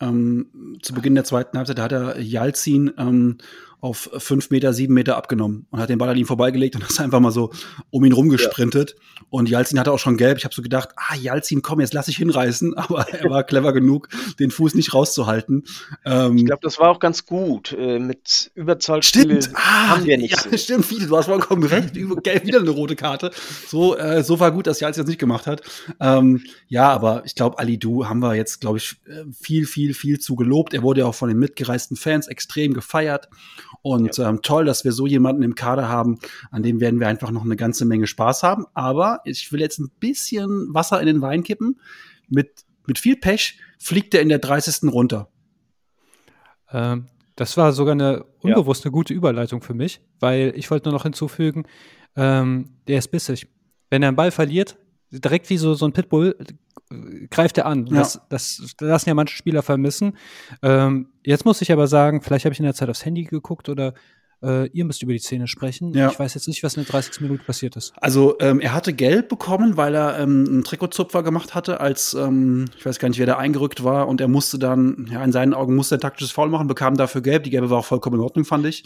[0.00, 3.38] ähm, zu Beginn der zweiten Halbzeit, da hat er Jalzin ähm,
[3.82, 7.00] auf fünf Meter, sieben Meter abgenommen und hat den Ball an ihm vorbeigelegt und ist
[7.00, 7.50] einfach mal so
[7.90, 8.94] um ihn rumgesprintet.
[8.96, 9.26] Ja.
[9.28, 10.38] Und Jalzin hatte auch schon gelb.
[10.38, 12.74] Ich habe so gedacht, ah, Jalzin, komm, jetzt lass ich hinreißen.
[12.76, 15.64] Aber er war clever genug, den Fuß nicht rauszuhalten.
[16.04, 17.72] Ähm, ich glaube, das war auch ganz gut.
[17.72, 19.56] Äh, mit Überzahlspiel stimmt.
[19.56, 20.36] Ah, haben wir nicht.
[20.36, 20.56] Ja, so.
[20.56, 21.92] stimmt, du hast vollkommen recht.
[22.22, 23.32] gelb, wieder eine rote Karte.
[23.66, 25.62] So, äh, so war gut, dass Jalzin das nicht gemacht hat.
[25.98, 29.92] Ähm, ja, aber ich glaube, Ali Du haben wir jetzt, glaube ich, äh, viel, viel,
[29.92, 30.72] viel zu gelobt.
[30.72, 33.28] Er wurde ja auch von den mitgereisten Fans extrem gefeiert.
[33.82, 34.28] Und ja.
[34.28, 36.18] ähm, toll, dass wir so jemanden im Kader haben,
[36.50, 38.64] an dem werden wir einfach noch eine ganze Menge Spaß haben.
[38.74, 41.80] Aber ich will jetzt ein bisschen Wasser in den Wein kippen.
[42.28, 44.92] Mit, mit viel Pech fliegt er in der 30.
[44.92, 45.28] runter.
[46.70, 48.90] Ähm, das war sogar eine unbewusst ja.
[48.90, 51.64] gute Überleitung für mich, weil ich wollte nur noch hinzufügen,
[52.14, 53.48] ähm, der ist bissig.
[53.90, 54.76] Wenn er einen Ball verliert,
[55.12, 56.36] direkt wie so, so ein Pitbull
[57.30, 57.86] greift er an.
[57.86, 57.98] Ja.
[57.98, 60.16] Das, das, lassen ja manche Spieler vermissen.
[60.62, 63.68] Ähm, jetzt muss ich aber sagen, vielleicht habe ich in der Zeit aufs Handy geguckt
[63.68, 63.94] oder
[64.42, 65.94] äh, ihr müsst über die Szene sprechen.
[65.94, 66.10] Ja.
[66.10, 67.20] Ich weiß jetzt nicht, was in der 30.
[67.20, 67.92] Minute passiert ist.
[67.96, 72.66] Also ähm, er hatte Gelb bekommen, weil er ähm, einen Trikotzupfer gemacht hatte, als ähm,
[72.76, 75.54] ich weiß gar nicht, wer da eingerückt war und er musste dann, ja, in seinen
[75.54, 77.44] Augen musste ein taktisches Foul machen, bekam dafür Gelb.
[77.44, 78.84] Die Gelbe war auch vollkommen in Ordnung, fand ich.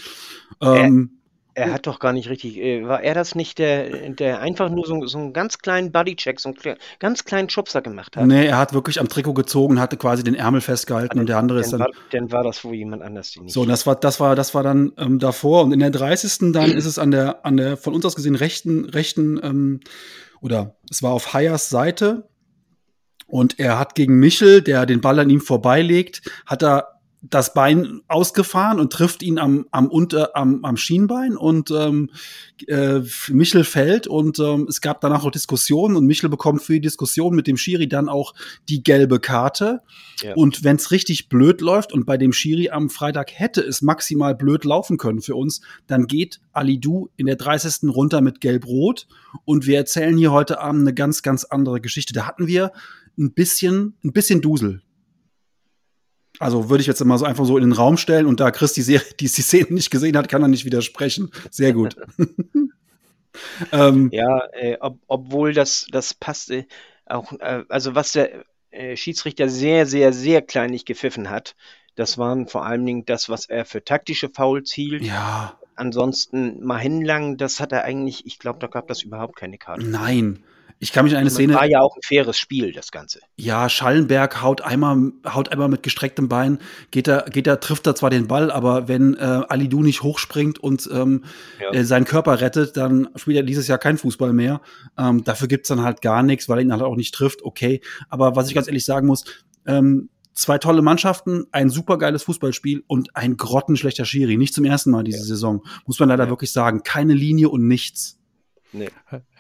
[0.61, 1.16] Ähm,
[1.57, 4.87] er hat doch gar nicht richtig, äh, war er das nicht, der, der einfach nur
[4.87, 8.27] so, so einen ganz kleinen Bodycheck, so einen ganz kleinen Schubser gemacht hat?
[8.27, 11.39] Nee, er hat wirklich am Trikot gezogen, hatte quasi den Ärmel festgehalten also, und der
[11.39, 11.81] andere ist dann.
[11.81, 13.55] War, dann war das wohl jemand anders, die nicht.
[13.55, 15.65] So, und das war, das war, das war dann ähm, davor.
[15.65, 16.53] Und in der 30.
[16.53, 19.81] dann ist es an der, an der von uns aus gesehen rechten, rechten, ähm,
[20.43, 22.29] oder es war auf Hayers Seite.
[23.27, 26.96] Und er hat gegen Michel, der den Ball an ihm vorbeilegt, hat er
[27.31, 32.11] das Bein ausgefahren und trifft ihn am, am, unter, am, am Schienbein und ähm,
[32.67, 36.81] äh, Michel fällt und ähm, es gab danach noch Diskussionen und Michel bekommt für die
[36.81, 38.35] Diskussion mit dem Schiri dann auch
[38.69, 39.81] die gelbe Karte.
[40.23, 40.35] Ja.
[40.35, 44.35] Und wenn es richtig blöd läuft und bei dem Schiri am Freitag hätte es maximal
[44.35, 47.89] blöd laufen können für uns, dann geht Alidou in der 30.
[47.89, 49.07] runter mit Gelb-Rot
[49.45, 52.13] und wir erzählen hier heute Abend eine ganz, ganz andere Geschichte.
[52.13, 52.73] Da hatten wir
[53.19, 54.83] ein bisschen, ein bisschen Dusel
[56.39, 58.73] also würde ich jetzt immer so einfach so in den Raum stellen und da Chris
[58.73, 61.31] die, Serie, die, die Szene nicht gesehen hat, kann er nicht widersprechen.
[61.51, 61.97] Sehr gut.
[63.73, 66.65] ähm, ja, äh, ob, obwohl das, das passt äh,
[67.07, 71.55] auch, äh, also was der äh, Schiedsrichter sehr, sehr, sehr kleinlich gepfiffen hat,
[71.95, 75.03] das waren vor allen Dingen das, was er für taktische Fouls hielt.
[75.03, 75.59] Ja.
[75.75, 79.87] Ansonsten mal hinlangen, das hat er eigentlich, ich glaube, da gab das überhaupt keine Karte.
[79.87, 80.45] Nein.
[80.79, 81.55] Ich kann mich an eine Das Szene.
[81.55, 83.21] war ja auch ein faires Spiel, das Ganze.
[83.37, 86.59] Ja, Schallenberg haut einmal, haut einmal mit gestrecktem Bein,
[86.91, 90.59] geht er, geht er, trifft er zwar den Ball, aber wenn äh, Alidu nicht hochspringt
[90.59, 91.25] und ähm,
[91.61, 91.71] Ja.
[91.73, 94.61] äh, seinen Körper rettet, dann spielt er dieses Jahr kein Fußball mehr.
[94.99, 97.81] Ähm, dafür gibt's dann halt gar nichts, weil er ihn halt auch nicht trifft, okay.
[98.11, 99.25] Aber was ich ganz ehrlich sagen muss,
[99.67, 104.37] ähm, zwei tolle Mannschaften, ein supergeiles Fußballspiel und ein grottenschlechter Schiri.
[104.37, 106.31] Nicht zum ersten Mal diese Saison, muss man leider Ja.
[106.31, 106.83] wirklich sagen.
[106.83, 108.19] Keine Linie und nichts.
[108.75, 108.91] Nee.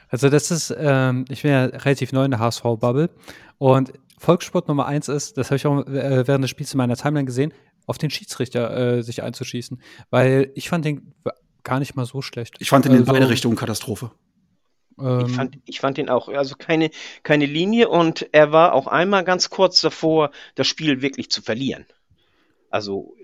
[0.08, 3.10] Also das ist, ähm, ich bin ja relativ neu in der HSV-Bubble
[3.58, 6.96] und Volkssport Nummer eins ist, das habe ich auch äh, während des Spiels in meiner
[6.96, 7.52] Timeline gesehen,
[7.86, 11.14] auf den Schiedsrichter äh, sich einzuschießen, weil ich fand den
[11.62, 12.56] gar nicht mal so schlecht.
[12.60, 14.12] Ich fand ihn in Also, beide Richtungen Katastrophe.
[14.98, 16.90] Ähm, Ich fand, ich fand ihn auch, also keine,
[17.22, 21.86] keine Linie und er war auch einmal ganz kurz davor, das Spiel wirklich zu verlieren.
[22.70, 23.14] Also,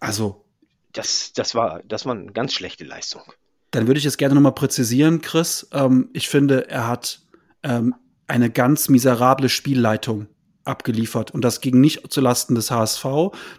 [0.00, 0.44] Also,
[0.92, 3.22] das, das war, das war eine ganz schlechte Leistung.
[3.70, 5.68] Dann würde ich es gerne nochmal präzisieren, Chris.
[5.72, 7.20] Ähm, ich finde, er hat
[7.62, 7.94] ähm,
[8.26, 10.26] eine ganz miserable Spielleitung
[10.64, 11.30] abgeliefert.
[11.32, 13.04] Und das ging nicht zu Lasten des HSV,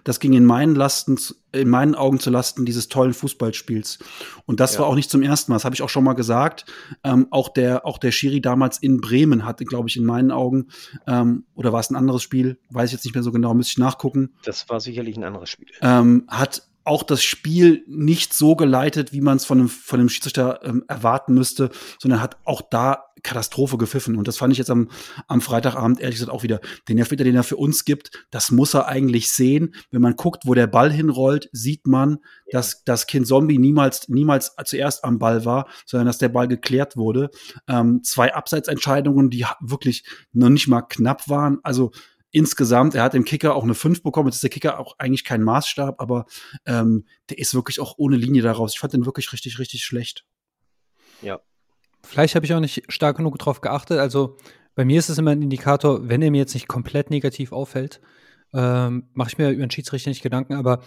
[0.04, 1.18] das ging in meinen, Lasten,
[1.52, 4.00] in meinen Augen zu Lasten dieses tollen Fußballspiels.
[4.46, 4.82] Und das Ja.
[4.82, 6.66] war auch nicht zum ersten Mal, das habe ich auch schon mal gesagt.
[7.04, 10.68] Ähm, auch, der, auch der Schiri damals in Bremen hatte, glaube ich, in meinen Augen,
[11.08, 13.72] ähm, oder war es ein anderes Spiel, weiß ich jetzt nicht mehr so genau, müsste
[13.72, 15.68] ich nachgucken Das war sicherlich ein anderes Spiel.
[15.82, 20.10] ähm, hat auch das Spiel nicht so geleitet, wie man es von einem, von einem
[20.10, 24.16] Schiedsrichter ähm, erwarten müsste, sondern hat auch da Katastrophe gepfiffen.
[24.16, 24.90] Und das fand ich jetzt am,
[25.28, 26.60] am Freitagabend ehrlich gesagt auch wieder.
[26.90, 29.76] Den Elfmeter, den er für uns gibt, das muss er eigentlich sehen.
[29.92, 32.20] Wenn man guckt, wo der Ball hinrollt, sieht man,
[32.52, 36.98] dass das Kind Zombie niemals, niemals zuerst am Ball war, sondern dass der Ball geklärt
[36.98, 37.30] wurde.
[37.68, 41.60] Ähm, zwei Abseitsentscheidungen, die wirklich noch nicht mal knapp waren.
[41.64, 41.92] Also
[42.32, 44.28] insgesamt, er hat im Kicker auch eine 5 bekommen.
[44.30, 46.26] Jetzt ist der Kicker auch eigentlich kein Maßstab, aber
[46.66, 48.74] ähm, der ist wirklich auch ohne Linie daraus.
[48.74, 50.26] Ich fand den wirklich richtig, richtig schlecht.
[52.04, 54.00] Vielleicht habe ich auch nicht stark genug drauf geachtet.
[54.00, 54.38] Also
[54.76, 58.02] bei mir ist es immer ein Indikator, wenn er mir jetzt nicht komplett negativ auffällt,
[58.54, 60.54] ähm, mache ich mir über den Schiedsrichter nicht Gedanken.
[60.54, 60.82] Aber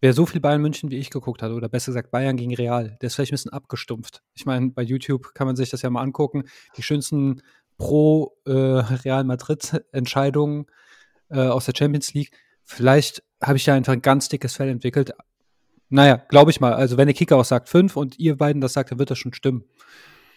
[0.00, 2.96] wer so viel Bayern München wie ich geguckt hat, oder besser gesagt Bayern gegen Real,
[3.00, 4.22] der ist vielleicht ein bisschen abgestumpft.
[4.34, 6.44] Ich meine, bei YouTube kann man sich das ja mal angucken.
[6.76, 7.42] Die schönsten
[7.78, 10.66] pro äh, Real Madrid Entscheidungen
[11.30, 12.30] äh, aus der Champions League.
[12.64, 15.12] Vielleicht habe ich da einfach ein ganz dickes Fell entwickelt.
[15.88, 16.72] Naja, glaube ich mal.
[16.74, 19.18] Also wenn der Kicker auch sagt fünf und ihr beiden das sagt, dann wird das
[19.18, 19.64] schon stimmen.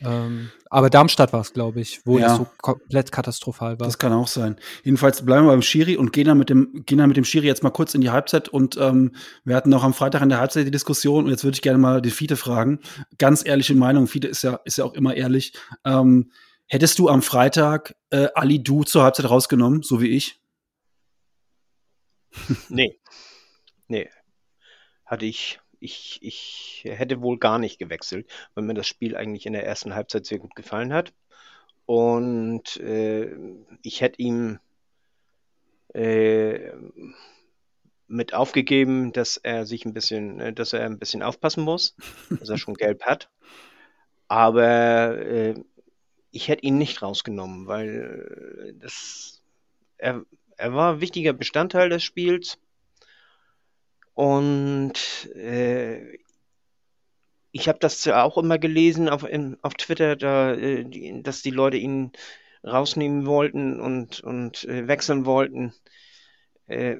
[0.01, 2.27] Ähm, aber Darmstadt war es, glaube ich, wo Ja.
[2.27, 3.86] das so komplett katastrophal war.
[3.88, 4.58] Das kann auch sein.
[4.84, 7.45] Jedenfalls bleiben wir beim Schiri und gehen dann mit dem, gehen dann mit dem Schiri
[7.47, 9.12] jetzt mal kurz in die Halbzeit und ähm,
[9.45, 11.77] wir hatten auch am Freitag in der Halbzeit die Diskussion und jetzt würde ich gerne
[11.77, 12.79] mal die Fiete fragen.
[13.17, 15.53] Ganz ehrliche Meinung, Fiete ist ja, ist ja auch immer ehrlich.
[15.86, 16.32] Ähm,
[16.67, 20.41] hättest du am Freitag äh, Ali Du zur Halbzeit rausgenommen, so wie ich?
[22.69, 23.00] Nee.
[23.88, 24.10] Nee.
[25.06, 29.54] Hatte ich, ich, ich hätte wohl gar nicht gewechselt, weil mir das Spiel eigentlich in
[29.54, 31.13] der ersten Halbzeit sehr gut gefallen hat.
[31.86, 33.36] Und äh,
[33.82, 34.60] ich hätte ihm
[35.93, 36.72] äh,
[38.08, 41.96] mit aufgegeben, dass er sich ein bisschen, äh, dass er ein bisschen aufpassen muss,
[42.30, 43.30] dass er schon gelb hat.
[44.28, 45.56] Aber äh,
[46.32, 49.43] ich hätte ihn nicht rausgenommen, weil äh, das,
[49.98, 50.24] er,
[50.58, 52.58] er war ein wichtiger Bestandteil des Spiels.
[54.13, 54.94] Und
[55.36, 56.18] äh,
[57.52, 61.42] ich habe das ja auch immer gelesen auf, in, auf Twitter, da, äh, die, dass
[61.42, 62.12] die Leute ihn
[62.66, 65.74] rausnehmen wollten und, und äh, wechseln wollten,
[66.68, 66.98] äh,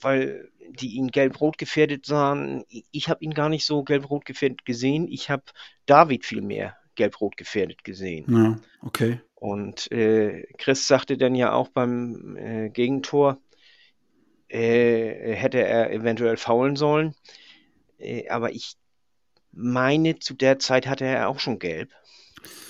[0.00, 2.64] weil die ihn gelb-rot gefährdet sahen.
[2.90, 5.08] Ich, habe ihn gar nicht so gelb-rot gefährdet gesehen.
[5.08, 5.44] Ich habe
[5.86, 8.24] David viel mehr gelb-rot gefährdet gesehen.
[8.28, 9.20] Ja, okay.
[9.44, 13.36] Und äh, Chris sagte dann ja auch beim äh, Gegentor,
[14.48, 17.14] äh, hätte er eventuell faulen sollen.
[17.98, 18.78] Äh, aber ich
[19.52, 21.90] meine, zu der Zeit hatte er auch schon gelb.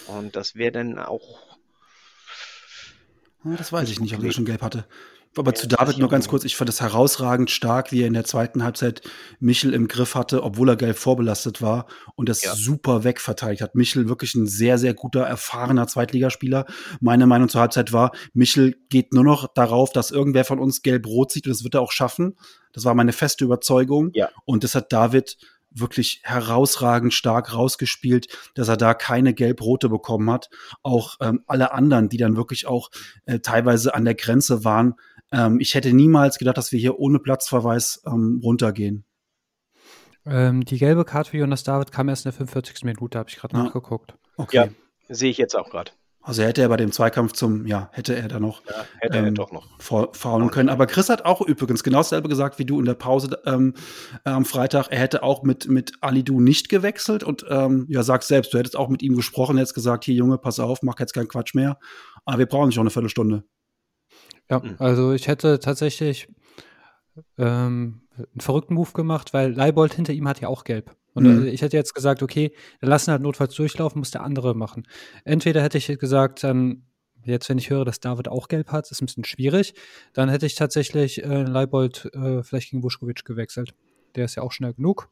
[0.09, 1.57] Und das wäre dann auch.
[3.45, 4.85] Ja, das weiß ich nicht, ob er schon gelb hatte.
[5.37, 8.15] Aber Ja, zu David nur ganz kurz, ich fand es herausragend stark, wie er in
[8.15, 9.03] der zweiten Halbzeit
[9.41, 12.55] Michel im Griff hatte, obwohl er gelb vorbelastet war und das Ja.
[12.55, 13.75] super wegverteidigt hat.
[13.75, 16.67] Michel wirklich ein sehr, sehr guter, erfahrener Zweitligaspieler.
[17.01, 21.33] Meine Meinung zur Halbzeit war, Michel geht nur noch darauf, dass irgendwer von uns gelb-rot
[21.33, 22.37] sieht und das wird er auch schaffen.
[22.73, 24.11] Das war meine feste Überzeugung.
[24.15, 24.29] Ja.
[24.45, 25.37] Und das hat David
[25.77, 30.49] wirklich herausragend stark rausgespielt, dass er da keine gelb-rote bekommen hat.
[30.83, 32.91] Auch ähm, alle anderen, die dann wirklich auch
[33.27, 34.95] äh, teilweise an der Grenze waren.
[35.33, 39.05] Ähm, ich hätte niemals gedacht, dass wir hier ohne Platzverweis ähm, runtergehen.
[40.27, 42.85] Ähm, die gelbe Karte für Jonas David kam erst in der 45.
[42.85, 43.65] Minute, habe ich gerade Ja.
[43.65, 44.15] nachgeguckt.
[44.37, 44.57] Okay.
[44.57, 44.69] Ja.
[45.09, 45.93] Sehe ich jetzt auch gerade.
[46.27, 49.25] Also hätte er bei dem Zweikampf zum, ja, hätte er da noch, ja, hätte ähm,
[49.27, 49.69] er doch noch
[50.17, 50.71] faulen können.
[50.71, 53.75] Aber Chris hat auch übrigens genau dasselbe gesagt wie du in der Pause ähm,
[54.25, 54.89] äh, am Freitag.
[54.89, 58.75] Er hätte auch mit, mit Alidu nicht gewechselt und ähm, ja, sag selbst, du hättest
[58.75, 61.79] auch mit ihm gesprochen, hättest gesagt, hier Junge, pass auf, mach jetzt keinen Quatsch mehr.
[62.25, 63.45] Aber wir brauchen nicht auch eine Viertelstunde.
[64.51, 64.77] Ja, mhm.
[64.79, 66.29] also ich hätte tatsächlich
[67.39, 70.95] ähm, einen verrückten Move gemacht, weil Leibold hinter ihm hat ja auch gelb.
[71.15, 71.47] Und mhm.
[71.47, 74.87] ich hätte jetzt gesagt, okay, dann lassen halt notfalls durchlaufen, muss der andere machen.
[75.25, 76.83] Entweder hätte ich gesagt, dann,
[77.25, 79.75] jetzt, wenn ich höre, dass David auch gelb hat, ist ein bisschen schwierig,
[80.13, 83.75] dann hätte ich tatsächlich äh, Leibold äh, vielleicht gegen Vuskovic gewechselt.
[84.17, 85.09] Der ist ja auch schnell genug.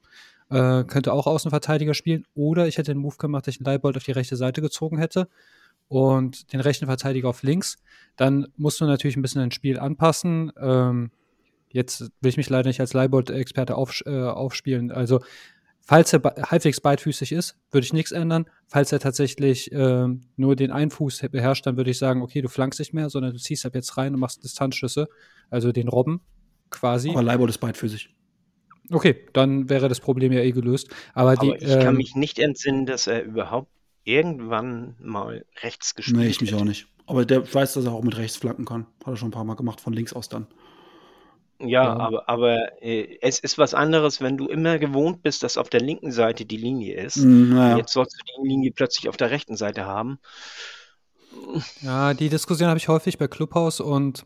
[0.50, 2.24] Äh, könnte auch Außenverteidiger spielen.
[2.34, 5.28] Oder ich hätte den Move gemacht, dass ich Leibold auf die rechte Seite gezogen hätte
[5.92, 7.76] und den rechten Verteidiger auf links.
[8.16, 10.50] Dann musst du natürlich ein bisschen dein Spiel anpassen.
[10.58, 11.10] Ähm,
[11.70, 14.90] jetzt will ich mich leider nicht als Leibold-Experte auf, äh, aufspielen.
[14.90, 15.20] Also
[15.84, 18.46] Falls er halbwegs beidfüßig ist, würde ich nichts ändern.
[18.68, 22.48] Falls er tatsächlich äh, nur den einen Fuß beherrscht, dann würde ich sagen, okay, du
[22.48, 25.08] flankst nicht mehr, sondern du ziehst ab jetzt rein und machst Distanzschüsse,
[25.50, 26.20] also den Robben
[26.70, 27.10] quasi.
[27.10, 28.14] Aber Leibold ist beidfüßig.
[28.92, 30.88] Okay, dann wäre das Problem ja eh gelöst.
[31.14, 33.68] Aber, die, ich kann ähm, mich nicht entsinnen, dass er überhaupt
[34.04, 36.18] irgendwann mal rechts gespielt.
[36.18, 36.86] Nee, ich mich auch nicht.
[37.06, 38.86] Aber der weiß, dass er auch mit rechts flanken kann.
[39.00, 40.46] Hat er schon ein paar Mal gemacht, von links aus dann.
[41.60, 41.96] Ja, Ja.
[41.96, 45.80] aber aber, äh, es ist was anderes, wenn du immer gewohnt bist, dass auf der
[45.80, 47.16] linken Seite die Linie ist.
[47.16, 50.18] Hm, na Jetzt sollst du die Linie plötzlich auf der rechten Seite haben.
[51.80, 54.24] Ja, die Diskussion habe ich häufig bei Clubhouse und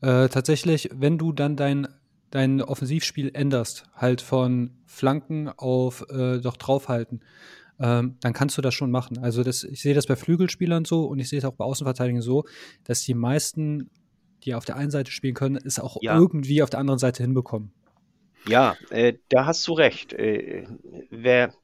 [0.00, 1.88] äh, tatsächlich, wenn du dann dein,
[2.30, 7.22] dein Offensivspiel änderst, halt von Flanken auf äh, doch draufhalten,
[7.80, 9.18] ähm, dann kannst du das schon machen.
[9.18, 12.22] Also das, ich sehe das bei Flügelspielern so und ich sehe es auch bei Außenverteidigern
[12.22, 12.44] so,
[12.84, 13.90] dass die meisten
[14.44, 16.14] die auf der einen Seite spielen können, es auch ja.
[16.14, 17.72] irgendwie auf der anderen Seite hinbekommen.
[18.46, 20.12] Ja, äh, da hast du recht.
[20.12, 20.66] Äh,
[21.10, 21.54] wer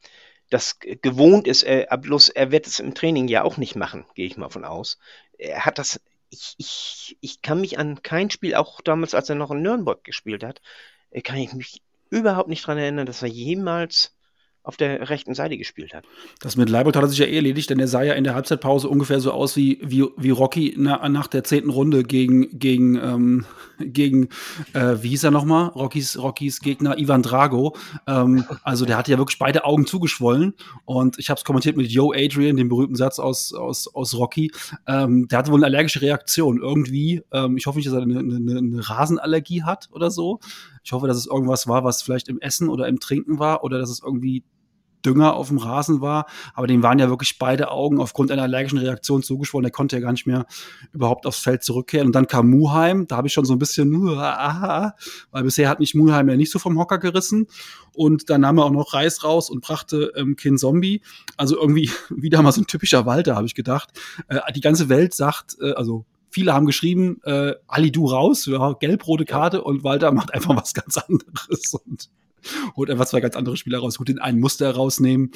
[0.49, 4.27] das gewohnt ist, äh, bloß er wird es im Training ja auch nicht machen, gehe
[4.27, 4.99] ich mal von aus.
[5.39, 9.37] Er hat das, ich, ich, ich kann mich an kein Spiel, auch damals, als er
[9.37, 10.61] noch in Nürnberg gespielt hat,
[11.11, 14.17] äh, kann ich mich überhaupt nicht daran erinnern, dass er jemals
[14.63, 16.05] auf der rechten Seite gespielt hat.
[16.41, 18.35] Das mit Leibold hat er sich ja eh erledigt, denn er sah ja in der
[18.35, 22.97] Halbzeitpause ungefähr so aus wie, wie, wie Rocky na, nach der zehnten Runde gegen, gegen,
[22.97, 23.47] ähm,
[23.79, 24.29] gegen
[24.75, 25.69] äh, wie hieß er nochmal?
[25.69, 27.75] Rockys, Rockys Gegner Ivan Drago.
[28.07, 31.91] Ähm, also der hatte ja wirklich beide Augen zugeschwollen und ich habe es kommentiert mit
[31.91, 34.53] Yo Adrian, dem berühmten Satz aus, aus, aus Rocky.
[34.87, 36.59] Ähm, der hatte wohl eine allergische Reaktion.
[36.61, 40.39] Irgendwie, ähm, ich hoffe nicht, dass er eine, eine, eine Rasenallergie hat oder so.
[40.91, 43.79] Ich hoffe, dass es irgendwas war, was vielleicht im Essen oder im Trinken war oder
[43.79, 44.43] dass es irgendwie
[45.07, 46.27] Dünger auf dem Rasen war.
[46.53, 49.63] Aber dem waren ja wirklich beide Augen aufgrund einer allergischen Reaktion zugeschwollen.
[49.63, 50.47] Der konnte ja gar nicht mehr
[50.93, 52.09] überhaupt aufs Feld zurückkehren.
[52.09, 53.07] Und dann kam Muheim.
[53.07, 56.59] Da habe ich schon so ein bisschen, weil bisher hat mich Muheim ja nicht so
[56.59, 57.47] vom Hocker gerissen.
[57.95, 61.03] Und dann nahm er auch noch Reis raus und brachte ähm, Kin Zombie.
[61.37, 63.91] Also irgendwie wieder mal so ein typischer Walter, habe ich gedacht.
[64.27, 68.73] Äh, die ganze Welt sagt, äh, also Viele haben geschrieben, äh, Ali du raus, ja,
[68.73, 72.09] gelb-rote Karte und Walter macht einfach was ganz anderes und
[72.77, 75.31] holt einfach zwei ganz andere Spieler raus, gut den einen musste er rausnehmen.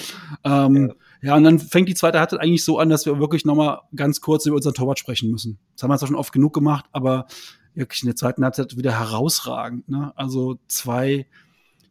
[0.45, 1.29] Ähm, ja.
[1.29, 1.37] ja.
[1.37, 4.47] und dann fängt die zweite Halbzeit eigentlich so an, dass wir wirklich nochmal ganz kurz
[4.47, 5.59] über unseren Torwart sprechen müssen.
[5.75, 7.27] Das haben wir zwar schon oft genug gemacht, aber
[7.75, 9.89] wirklich in der zweiten Halbzeit wieder herausragend.
[9.89, 10.13] Ne?
[10.17, 11.27] Also zwei,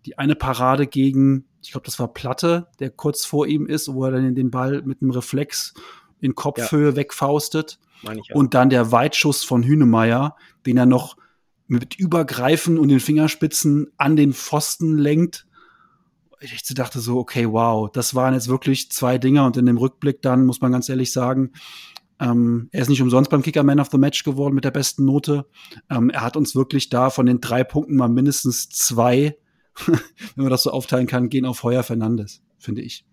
[0.06, 4.06] die eine Parade gegen, ich glaube, das war Platte, der kurz vor ihm ist, wo
[4.06, 5.74] er dann den Ball mit einem Reflex
[6.20, 6.96] in Kopfhöhe ja.
[6.96, 7.80] wegfaustet.
[8.34, 11.16] Und dann der Weitschuss von Hünemeyer, den er noch
[11.68, 15.48] mit Übergreifen und den Fingerspitzen an den Pfosten lenkt.
[16.42, 20.22] Ich dachte so, okay, wow, das waren jetzt wirklich zwei Dinger und in dem Rückblick
[20.22, 21.52] dann muss man ganz ehrlich sagen,
[22.20, 25.06] ähm, er ist nicht umsonst beim Kicker Man of the Match geworden mit der besten
[25.06, 25.46] Note.
[25.90, 29.38] Ähm, er hat uns wirklich da von den drei Punkten mal mindestens zwei,
[29.86, 33.06] wenn man das so aufteilen kann, gehen auf Heuer Fernandes, finde ich.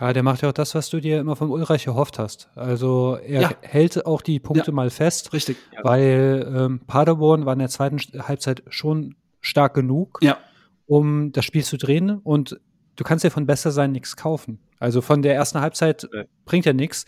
[0.00, 2.48] Ja, der macht ja auch das, was du dir immer von Ulreich erhofft hast.
[2.54, 3.50] Also er ja.
[3.62, 4.74] hält auch die Punkte ja.
[4.74, 5.32] mal fest.
[5.32, 5.56] Richtig.
[5.82, 10.38] Weil ähm, Paderborn war in der zweiten Halbzeit schon stark genug, ja.
[10.86, 12.18] um das Spiel zu drehen.
[12.18, 12.60] Und
[12.96, 14.60] du kannst dir von besser sein nichts kaufen.
[14.78, 16.08] Also von der ersten Halbzeit
[16.44, 17.04] bringt ja nichts.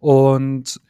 [0.00, 0.80] Und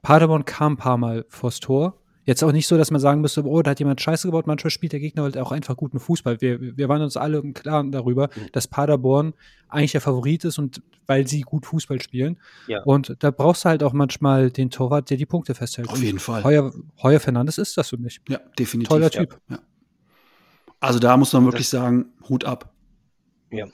[0.00, 2.01] Paderborn kam ein paar Mal vors Tor.
[2.24, 4.46] Jetzt auch nicht so, dass man sagen müsste, oh, da hat jemand Scheiße gebaut.
[4.46, 6.40] Manchmal spielt der Gegner halt auch einfach guten Fußball.
[6.40, 8.52] Wir, wir waren uns alle im Klaren darüber, mhm.
[8.52, 9.34] dass Paderborn
[9.68, 12.38] eigentlich der Favorit ist und weil sie gut Fußball spielen.
[12.68, 12.82] Ja.
[12.84, 15.88] Und da brauchst du halt auch manchmal den Torwart, der die Punkte festhält.
[15.88, 16.44] Auf jeden Fall.
[16.44, 18.20] Heuer, Heuer Fernandes ist das für mich.
[18.28, 18.88] Ja, definitiv.
[18.88, 19.40] Toller Typ.
[19.50, 19.58] Ja.
[20.78, 22.72] Also da muss man wirklich das, sagen, Hut ab.
[23.50, 23.66] Ja.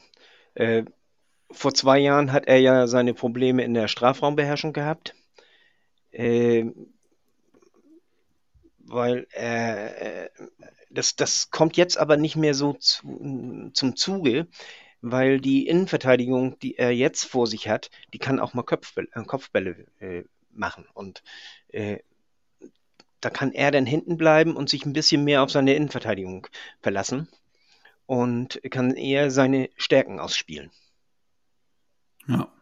[0.54, 0.84] Äh,
[1.50, 5.14] vor zwei Jahren hat er ja seine Probleme in der Strafraumbeherrschung gehabt.
[6.10, 6.66] Äh,
[8.88, 10.28] weil äh,
[10.90, 14.48] das, das kommt jetzt aber nicht mehr so zu, zum Zuge.
[15.00, 19.24] weil die Innenverteidigung, die er jetzt vor sich hat, die kann auch mal Kopfbälle, äh,
[19.24, 20.86] Kopfbälle äh, machen.
[20.92, 21.22] Und
[21.68, 21.98] äh,
[23.20, 26.46] da kann er dann hinten bleiben und sich ein bisschen mehr auf seine Innenverteidigung
[26.80, 27.28] verlassen
[28.06, 30.70] und kann eher seine Stärken ausspielen.
[32.26, 32.52] Ja.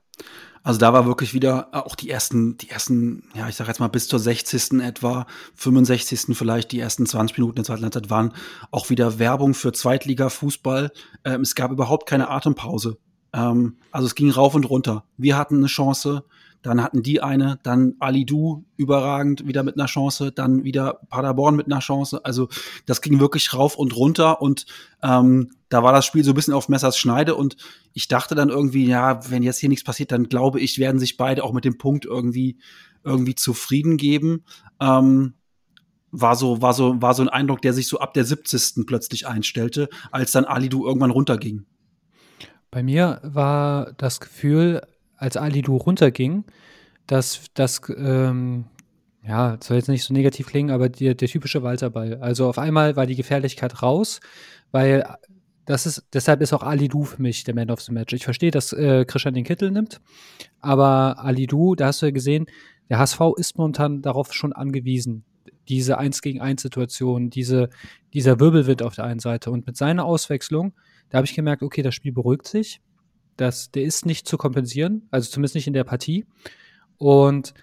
[0.66, 3.78] Also da war wirklich wieder äh, auch die ersten, die ersten, ja, ich sag jetzt
[3.78, 4.80] mal bis zur 60.
[4.80, 6.36] etwa, 65.
[6.36, 8.32] vielleicht, die ersten 20 Minuten der zweiten Halbzeit waren
[8.72, 10.90] auch wieder Werbung für Zweitliga-Fußball.
[11.24, 12.98] Ähm, es gab überhaupt keine Atempause.
[13.32, 15.04] Ähm, also es ging rauf und runter.
[15.16, 16.24] Wir hatten eine Chance,
[16.62, 21.66] dann hatten die eine, dann Alidu überragend wieder mit einer Chance, dann wieder Paderborn mit
[21.66, 22.24] einer Chance.
[22.24, 22.48] Also
[22.86, 24.66] das ging wirklich rauf und runter und
[25.02, 27.56] ähm, da war das Spiel so ein bisschen auf Messers Schneide und
[27.92, 31.16] ich dachte dann irgendwie, ja, wenn jetzt hier nichts passiert, dann glaube ich, werden sich
[31.16, 32.58] beide auch mit dem Punkt irgendwie
[33.04, 34.44] irgendwie zufrieden geben.
[34.80, 35.34] Ähm,
[36.10, 38.86] war so, war so, war so ein Eindruck, der sich so ab der 70.
[38.86, 41.66] plötzlich einstellte, als dann Alidu irgendwann runterging.
[42.70, 44.82] Bei mir war das Gefühl,
[45.16, 46.44] als Alidu runterging,
[47.06, 48.66] dass das, ähm,
[49.22, 52.16] ja, soll jetzt nicht so negativ klingen, aber die, der typische Walterball.
[52.20, 54.20] Also auf einmal war die Gefährlichkeit raus,
[54.70, 55.04] weil
[55.64, 58.12] das ist, deshalb ist auch Alidu für mich der Man of the Match.
[58.12, 60.00] Ich verstehe, dass äh, Christian den Kittel nimmt,
[60.60, 62.46] aber Alidu, da hast du ja gesehen,
[62.88, 65.24] der HSV ist momentan darauf schon angewiesen.
[65.68, 67.68] Diese 1 gegen 1 Situation, diese,
[68.14, 69.50] dieser Wirbelwind auf der einen Seite.
[69.50, 70.72] Und mit seiner Auswechslung,
[71.08, 72.80] da habe ich gemerkt, okay, das Spiel beruhigt sich
[73.36, 76.26] das, der ist nicht zu kompensieren, also zumindest nicht in der Partie.
[76.98, 77.54] Und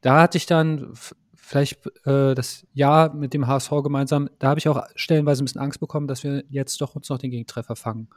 [0.00, 0.92] da hatte ich dann
[1.34, 5.60] vielleicht äh, das Jahr mit dem HSV gemeinsam, da habe ich auch stellenweise ein bisschen
[5.60, 8.08] Angst bekommen, dass wir jetzt doch uns noch den Gegentreffer fangen.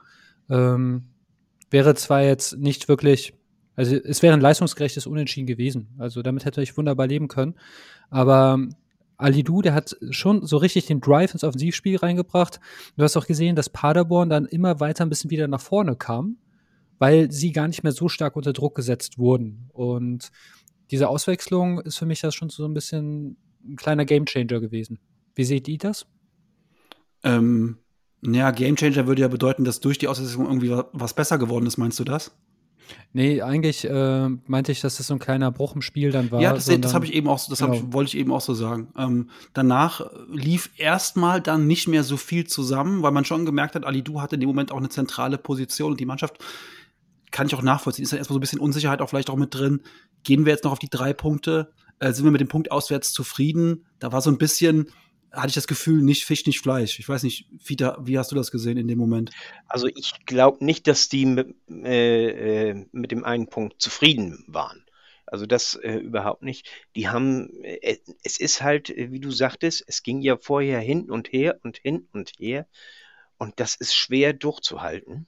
[0.50, 1.06] Ähm,
[1.70, 3.34] wäre zwar jetzt nicht wirklich,
[3.76, 5.90] also es wäre ein leistungsgerechtes Unentschieden gewesen.
[5.98, 7.56] Also damit hätte ich wunderbar leben können.
[8.10, 8.60] Aber
[9.18, 12.60] Alidu, der hat schon so richtig den Drive ins Offensivspiel reingebracht.
[12.96, 16.38] Du hast auch gesehen, dass Paderborn dann immer weiter ein bisschen wieder nach vorne kam
[17.00, 19.70] weil sie gar nicht mehr so stark unter Druck gesetzt wurden.
[19.74, 20.32] Und
[20.92, 25.00] diese Auswechslung ist für mich das schon so ein bisschen ein kleiner Gamechanger gewesen.
[25.36, 26.06] Wie seht ihr das?
[27.24, 27.78] Ähm,
[28.22, 32.00] ja, Gamechanger würde ja bedeuten, dass durch die Auswechslung irgendwie was besser geworden ist, meinst
[32.00, 32.32] du das?
[33.14, 36.42] Nee, eigentlich äh, meinte ich, dass das so ein kleiner Bruch im Spiel dann war.
[36.42, 37.74] Ja, das, das habe ich eben auch, das genau.
[37.74, 38.94] ich, wollte ich eben auch so sagen.
[38.98, 43.86] Ähm, danach lief erstmal dann nicht mehr so viel zusammen, weil man schon gemerkt hat,
[43.86, 46.38] Ali Du hatte in dem Moment auch eine zentrale Position und die Mannschaft
[47.32, 48.04] kann ich auch nachvollziehen.
[48.04, 49.82] Ist dann erstmal so ein bisschen Unsicherheit auch vielleicht auch mit drin.
[50.24, 51.72] Gehen wir jetzt noch auf die drei Punkte?
[52.00, 53.86] Äh, sind wir mit dem Punkt auswärts zufrieden?
[54.00, 54.92] Da war so ein bisschen,
[55.32, 57.00] hatte ich das Gefühl, nicht Fisch, nicht Fleisch.
[57.00, 59.32] Ich weiß nicht, Vita, wie hast du das gesehen in dem Moment?
[59.68, 64.84] Also ich glaube nicht, dass die mit, äh, äh, mit dem einen Punkt zufrieden waren.
[65.26, 66.70] Also das äh, überhaupt nicht.
[66.96, 71.32] Die haben, äh, es ist halt, wie du sagtest, es ging ja vorher hin und
[71.34, 72.68] her und hin und her.
[73.38, 75.28] Und das ist schwer durchzuhalten.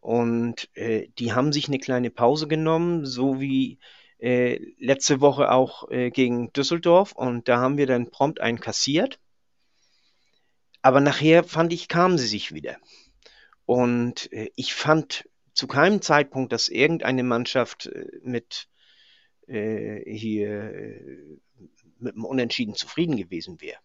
[0.00, 3.78] Und äh, die haben sich eine kleine Pause genommen, so wie
[4.18, 7.12] äh, letzte Woche auch äh, gegen Düsseldorf.
[7.12, 9.18] Und da haben wir dann prompt einen kassiert.
[10.82, 12.78] Aber nachher fand ich, kamen sie sich wieder.
[13.66, 18.68] Und äh, ich fand zu keinem Zeitpunkt, dass irgendeine Mannschaft äh, mit
[19.46, 20.72] äh, hier
[21.98, 23.78] mit dem Unentschieden zufrieden gewesen wäre.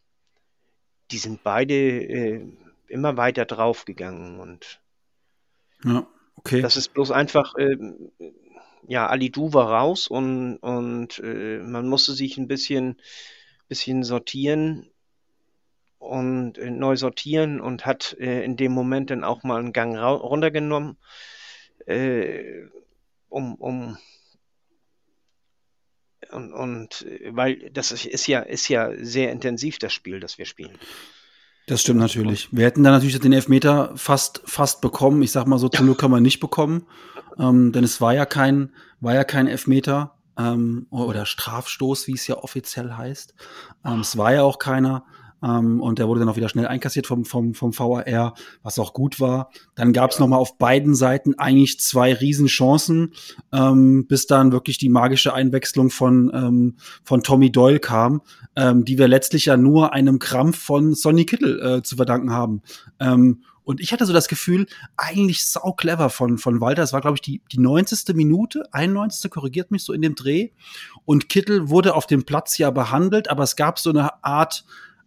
[1.11, 2.47] Die sind beide
[2.88, 4.80] immer weiter draufgegangen und
[5.84, 6.61] ja, okay.
[6.61, 7.78] Das ist bloß einfach, äh,
[8.88, 12.99] ja, Ali Du war raus und, und äh, man musste sich ein bisschen,
[13.67, 14.89] bisschen sortieren
[15.97, 19.97] und äh, neu sortieren und hat äh, in dem Moment dann auch mal einen Gang
[19.97, 20.97] runtergenommen,
[21.88, 22.65] äh,
[23.30, 23.97] um, um
[26.32, 30.45] und, und äh, weil das ist ja, ist ja sehr intensiv, das Spiel, das wir
[30.45, 30.78] spielen.
[31.68, 32.49] Das stimmt natürlich.
[32.51, 35.22] Wir hätten da natürlich den Elfmeter fast, fast bekommen.
[35.24, 36.86] Ich sag mal so, zum Glück kann man nicht bekommen.
[37.39, 42.28] Ähm, denn es war ja kein, war ja kein Elfmeter ähm, oder Strafstoß, wie es
[42.28, 43.34] ja offiziell heißt.
[43.84, 45.05] Ähm, es war ja auch keiner.
[45.46, 48.34] Ähm, und der wurde dann auch wieder schnell einkassiert vom, vom, vom VAR,
[48.64, 49.52] was auch gut war.
[49.76, 50.22] Dann gab es ja.
[50.22, 53.14] nochmal auf beiden Seiten eigentlich zwei Riesenchancen,
[53.54, 58.22] ähm, bis dann wirklich die magische Einwechslung von, ähm, von Tommy Doyle kam,
[58.56, 62.62] ähm, die wir letztlich ja nur einem Krampf von Sonny Kittel äh, zu verdanken haben.
[63.00, 66.84] Ähm, und ich hatte so das Gefühl, eigentlich sau clever von, von Walter.
[66.84, 68.16] Es war, glaube ich, die, die 90.
[68.16, 69.32] Minute, 91.
[69.32, 70.50] korrigiert mich so in dem Dreh.
[71.04, 74.66] Und Kittel wurde auf dem Platz ja behandelt, aber es gab so eine Art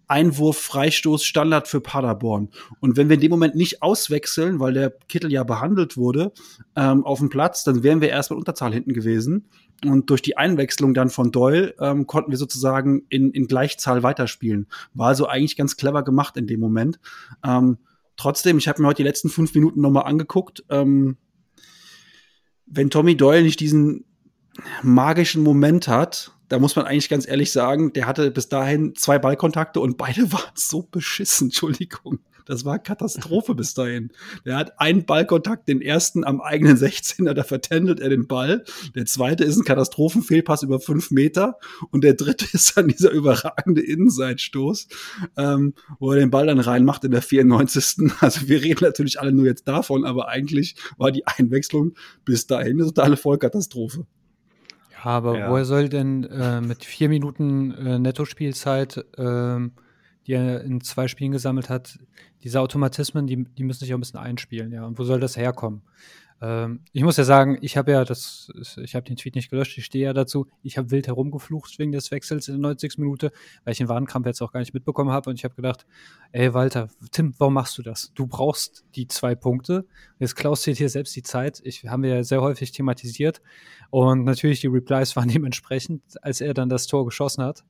[0.08, 2.48] Einwurf, Freistoß, Standard für Paderborn.
[2.80, 6.32] Und wenn wir in dem Moment nicht auswechseln, weil der Kittel ja behandelt wurde
[6.74, 9.48] ähm, auf dem Platz, dann wären wir erstmal Unterzahl hinten gewesen.
[9.84, 14.66] Und durch die Einwechslung dann von Doyle ähm, konnten wir sozusagen in, in Gleichzahl weiterspielen.
[14.94, 16.98] War also eigentlich ganz clever gemacht in dem Moment.
[17.44, 17.78] Ähm,
[18.16, 20.64] trotzdem, ich habe mir heute die letzten fünf Minuten nochmal angeguckt.
[20.70, 21.18] Ähm,
[22.66, 24.04] wenn Tommy Doyle nicht diesen
[24.82, 29.18] magischen Moment hat, da muss man eigentlich ganz ehrlich sagen, der hatte bis dahin zwei
[29.18, 32.20] Ballkontakte und beide waren so beschissen, Entschuldigung.
[32.48, 34.10] Das war Katastrophe bis dahin.
[34.46, 38.64] Der hat einen Ballkontakt, den ersten am eigenen 16er, da vertändelt er den Ball.
[38.94, 41.58] Der zweite ist ein Katastrophenfehlpass über fünf Meter.
[41.90, 44.88] Und der dritte ist dann dieser überragende Innenseitstoß,
[45.36, 48.10] ähm, wo er den Ball dann reinmacht in der 94.
[48.20, 51.94] Also wir reden natürlich alle nur jetzt davon, aber eigentlich war die Einwechslung
[52.24, 54.06] bis dahin eine totale Vollkatastrophe.
[55.02, 55.50] Aber Ja.
[55.50, 59.72] woher soll denn äh, mit vier Minuten äh, Nettospielzeit, ähm,
[60.26, 61.98] die er in zwei Spielen gesammelt hat,
[62.42, 64.84] diese Automatismen, die, die müssen sich auch ein bisschen einspielen, ja.
[64.84, 65.82] Und wo soll das herkommen?
[66.40, 69.76] Ähm, ich muss ja sagen, ich habe ja das, ich habe den Tweet nicht gelöscht,
[69.76, 70.46] ich stehe ja dazu.
[70.62, 72.98] Ich habe wild herumgeflucht wegen des Wechsels in der 90.
[72.98, 73.32] Minute,
[73.64, 75.30] weil ich den Warenkampf jetzt auch gar nicht mitbekommen habe.
[75.30, 75.86] Und ich habe gedacht,
[76.32, 78.12] ey Walter, Tim, warum machst du das?
[78.14, 79.86] Du brauchst die zwei Punkte.
[80.18, 81.60] Jetzt du dir hier selbst die Zeit.
[81.64, 83.40] Ich haben wir ja sehr häufig thematisiert.
[83.90, 87.64] Und natürlich die Replies waren dementsprechend, als er dann das Tor geschossen hat.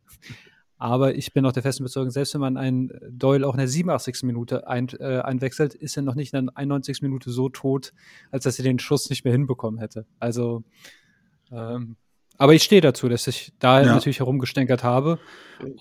[0.78, 3.66] Aber ich bin auch der festen Überzeugung, selbst wenn man einen Doyle auch in der
[3.68, 4.22] 87.
[4.22, 7.02] Minute ein, äh, einwechselt, ist er noch nicht in der 91.
[7.02, 7.92] Minute so tot,
[8.30, 10.06] als dass er den Schuss nicht mehr hinbekommen hätte.
[10.20, 10.62] Also,
[11.50, 11.96] ähm,
[12.36, 13.92] aber ich stehe dazu, dass ich da Ja.
[13.94, 15.18] natürlich herumgestänkert habe.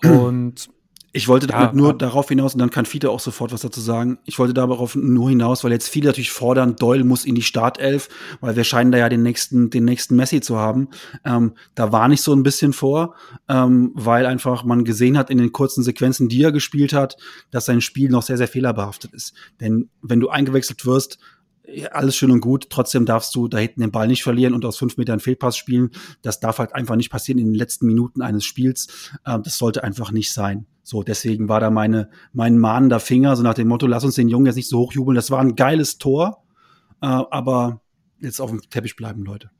[0.02, 0.68] Und
[1.12, 1.94] Ich wollte Ja, damit nur ja.
[1.94, 4.18] darauf hinaus, und dann kann Fiete auch sofort was dazu sagen.
[4.24, 8.08] Ich wollte darauf nur hinaus, weil jetzt viele natürlich fordern, Doyle muss in die Startelf,
[8.40, 10.88] weil wir scheinen da ja den nächsten, den nächsten Messi zu haben.
[11.24, 13.14] Ähm, da war nicht so ein bisschen vor,
[13.48, 17.16] ähm, weil einfach man gesehen hat in den kurzen Sequenzen, die er gespielt hat,
[17.50, 19.32] dass sein Spiel noch sehr, sehr fehlerbehaftet ist.
[19.60, 21.18] Denn wenn du eingewechselt wirst, ja,
[21.90, 24.78] alles schön und gut, trotzdem darfst du da hinten den Ball nicht verlieren und aus
[24.78, 25.90] fünf Metern Fehlpass spielen.
[26.22, 29.12] Das darf halt einfach nicht passieren in den letzten Minuten eines Spiels.
[29.26, 30.66] Ähm, das sollte einfach nicht sein.
[30.82, 34.28] So, deswegen war da meine, mein mahnender Finger, so nach dem Motto, lass uns den
[34.28, 35.14] Jungen jetzt nicht so hochjubeln.
[35.14, 36.44] Das war ein geiles Tor,
[37.02, 37.82] äh, aber
[38.20, 39.50] jetzt auf dem Teppich bleiben, Leute.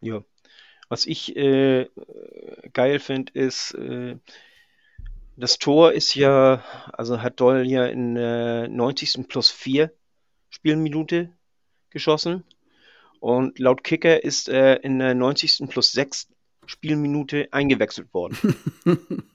[0.00, 0.22] Ja.
[0.88, 1.88] Was ich äh,
[2.74, 4.18] geil finde, ist, äh,
[5.36, 9.26] das Tor ist ja, also hat Doll ja in der 90.
[9.26, 9.90] plus 4
[10.52, 11.30] Spielminute
[11.90, 12.44] geschossen.
[13.20, 15.68] Und laut Kicker ist er in der 90.
[15.68, 16.28] plus 6
[16.66, 18.36] Spielminute eingewechselt worden.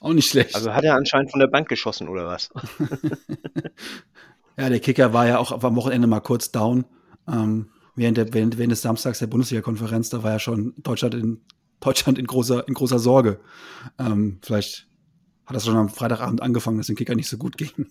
[0.00, 0.54] Auch nicht schlecht.
[0.54, 2.50] Also hat er anscheinend von der Bank geschossen oder was?
[4.56, 6.86] ja, der Kicker war ja auch am Wochenende mal kurz down.
[7.28, 11.42] Ähm, während, der, während, während des Samstags der Bundesliga-Konferenz, da war ja schon Deutschland in,
[11.80, 13.40] Deutschland in, großer, in großer Sorge.
[13.98, 14.88] Ähm, vielleicht
[15.44, 17.86] hat das schon am Freitagabend angefangen, dass dem Kicker nicht so gut ging.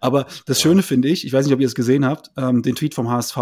[0.00, 2.74] Aber das Schöne finde ich, ich weiß nicht, ob ihr es gesehen habt, ähm, den
[2.74, 3.36] Tweet vom HSV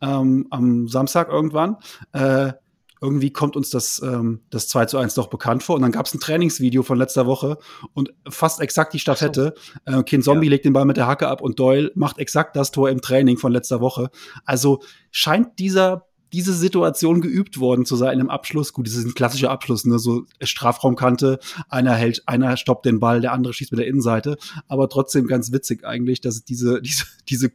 [0.00, 1.76] ähm, am Samstag irgendwann.
[2.12, 2.52] Äh,
[3.00, 5.76] irgendwie kommt uns das, ähm, das 2 zu 1 doch bekannt vor.
[5.76, 7.58] Und dann gab es ein Trainingsvideo von letzter Woche
[7.92, 9.54] und fast exakt die Staffette.
[9.84, 10.50] Äh, kind Zombie Ja.
[10.50, 13.36] legt den Ball mit der Hacke ab und Doyle macht exakt das Tor im Training
[13.36, 14.10] von letzter Woche.
[14.46, 14.80] Also
[15.10, 18.72] scheint dieser diese Situation geübt worden zu sein im Abschluss.
[18.72, 20.00] Gut, das ist ein klassischer Abschluss, ne?
[20.00, 24.36] so Strafraumkante, einer hält, einer stoppt den Ball, der andere schießt mit der Innenseite.
[24.66, 27.50] Aber trotzdem ganz witzig eigentlich, dass es diese, diese, diese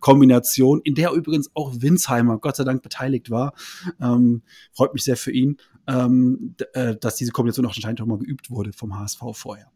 [0.00, 3.54] Kombination, in der übrigens auch Winsheimer Gott sei Dank beteiligt war,
[4.00, 8.18] ähm, freut mich sehr für ihn, ähm, äh, dass diese Kombination auch anscheinend auch mal
[8.18, 9.70] geübt wurde vom HSV vorher.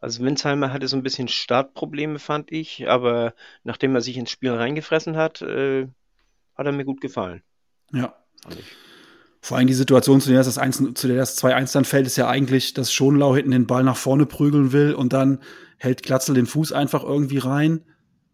[0.00, 3.34] Also Winsheimer hatte so ein bisschen Startprobleme, fand ich, aber
[3.64, 5.88] nachdem er sich ins Spiel reingefressen hat, äh,
[6.56, 7.42] hat er mir gut gefallen.
[7.92, 8.14] Ja.
[9.40, 12.16] Vor allem die Situation, zu der das 1, zu der das 2-1 dann fällt, ist
[12.16, 15.38] ja eigentlich, dass Schonlau hinten den Ball nach vorne prügeln will und dann
[15.78, 17.84] hält Glatzel den Fuß einfach irgendwie rein.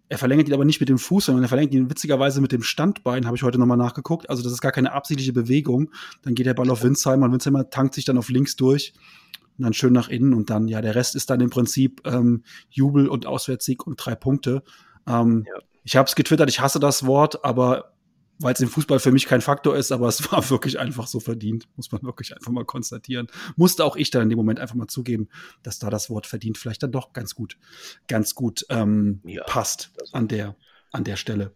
[0.09, 2.63] Er verlängert ihn aber nicht mit dem Fuß, sondern er verlängert ihn witzigerweise mit dem
[2.63, 4.29] Standbein, habe ich heute nochmal nachgeguckt.
[4.31, 5.91] Also das ist gar keine absichtliche Bewegung.
[6.23, 8.93] Dann geht der Ball auf Winsheimer und Winsheimer tankt sich dann auf links durch
[9.59, 12.43] und dann schön nach innen und dann, ja, der Rest ist dann im Prinzip ähm,
[12.71, 14.63] Jubel und Auswärtssieg und drei Punkte.
[15.07, 15.61] Ähm, Ja.
[15.85, 17.92] Ich habe es getwittert, ich hasse das Wort, aber
[18.43, 21.21] weil es im Fußball für mich kein Faktor ist, aber es war wirklich einfach so
[21.21, 23.29] verdient, muss man wirklich einfach mal konstatieren.
[23.57, 25.29] Musste auch ich dann in dem Moment einfach mal zugeben,
[25.63, 27.57] dass da das Wort verdient vielleicht dann doch ganz gut,
[28.09, 30.57] ganz gut ähm, Ja, passt an der,
[30.91, 31.55] an der Stelle.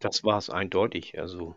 [0.00, 1.18] Das war es eindeutig.
[1.18, 1.56] Also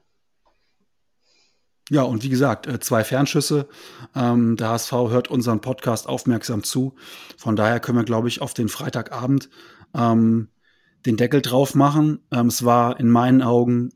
[1.89, 3.68] Ja, und wie gesagt, äh, zwei Fernschüsse.
[4.15, 6.95] Ähm, der HSV hört unseren Podcast aufmerksam zu.
[7.38, 9.49] Von daher können wir, glaube ich, auf den Freitagabend
[9.93, 10.49] ähm,
[11.05, 12.20] den Deckel drauf machen.
[12.32, 13.91] Ähm, es war in meinen Augen,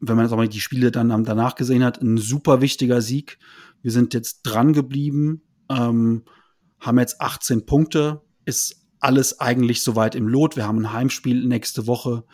[0.00, 3.38] wenn man jetzt auch mal die Spiele dann danach gesehen hat, ein super wichtiger Sieg.
[3.82, 6.24] Wir sind jetzt dran geblieben, ähm,
[6.80, 10.56] haben jetzt 18 Punkte, ist alles eigentlich soweit im Lot.
[10.56, 12.24] Wir haben ein Heimspiel nächste Woche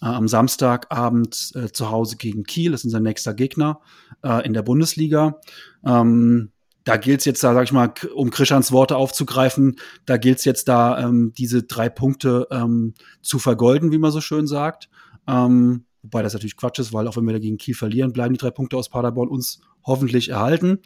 [0.00, 2.72] äh, am Samstagabend äh, zu Hause gegen Kiel.
[2.72, 3.80] Das ist unser nächster Gegner
[4.22, 5.40] äh, in der Bundesliga.
[5.84, 6.52] Ähm,
[6.84, 10.44] da gilt es jetzt da, sag ich mal, um Krischans Worte aufzugreifen, da gilt es
[10.44, 14.88] jetzt da, ähm, diese drei Punkte ähm, zu vergolden, wie man so schön sagt.
[15.28, 18.38] Ähm, wobei das natürlich Quatsch ist, weil auch wenn wir dagegen Kiel verlieren, bleiben die
[18.38, 20.80] drei Punkte aus Paderborn uns hoffentlich erhalten.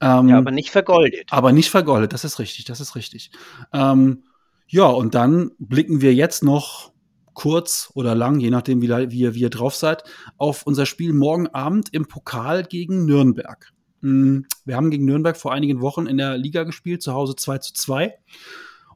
[0.00, 1.26] Ähm, ja, aber nicht vergoldet.
[1.30, 3.30] Aber nicht vergoldet, das ist richtig, das ist richtig.
[3.72, 4.24] Ähm,
[4.66, 6.92] ja, und dann blicken wir jetzt noch
[7.34, 10.02] kurz oder lang, je nachdem, wie, wie, wie ihr drauf seid,
[10.36, 13.72] auf unser Spiel morgen Abend im Pokal gegen Nürnberg.
[14.02, 17.58] Hm, wir haben gegen Nürnberg vor einigen Wochen in der Liga gespielt, zu Hause 2
[17.58, 18.14] zu 2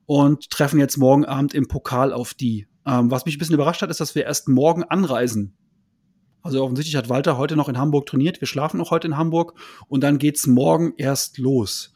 [0.06, 2.66] und treffen jetzt morgen Abend im Pokal auf die.
[2.84, 5.54] Ähm, was mich ein bisschen überrascht hat, ist, dass wir erst morgen anreisen.
[6.42, 8.40] Also offensichtlich hat Walter heute noch in Hamburg trainiert.
[8.40, 9.54] Wir schlafen auch heute in Hamburg
[9.88, 11.94] und dann geht's morgen erst los.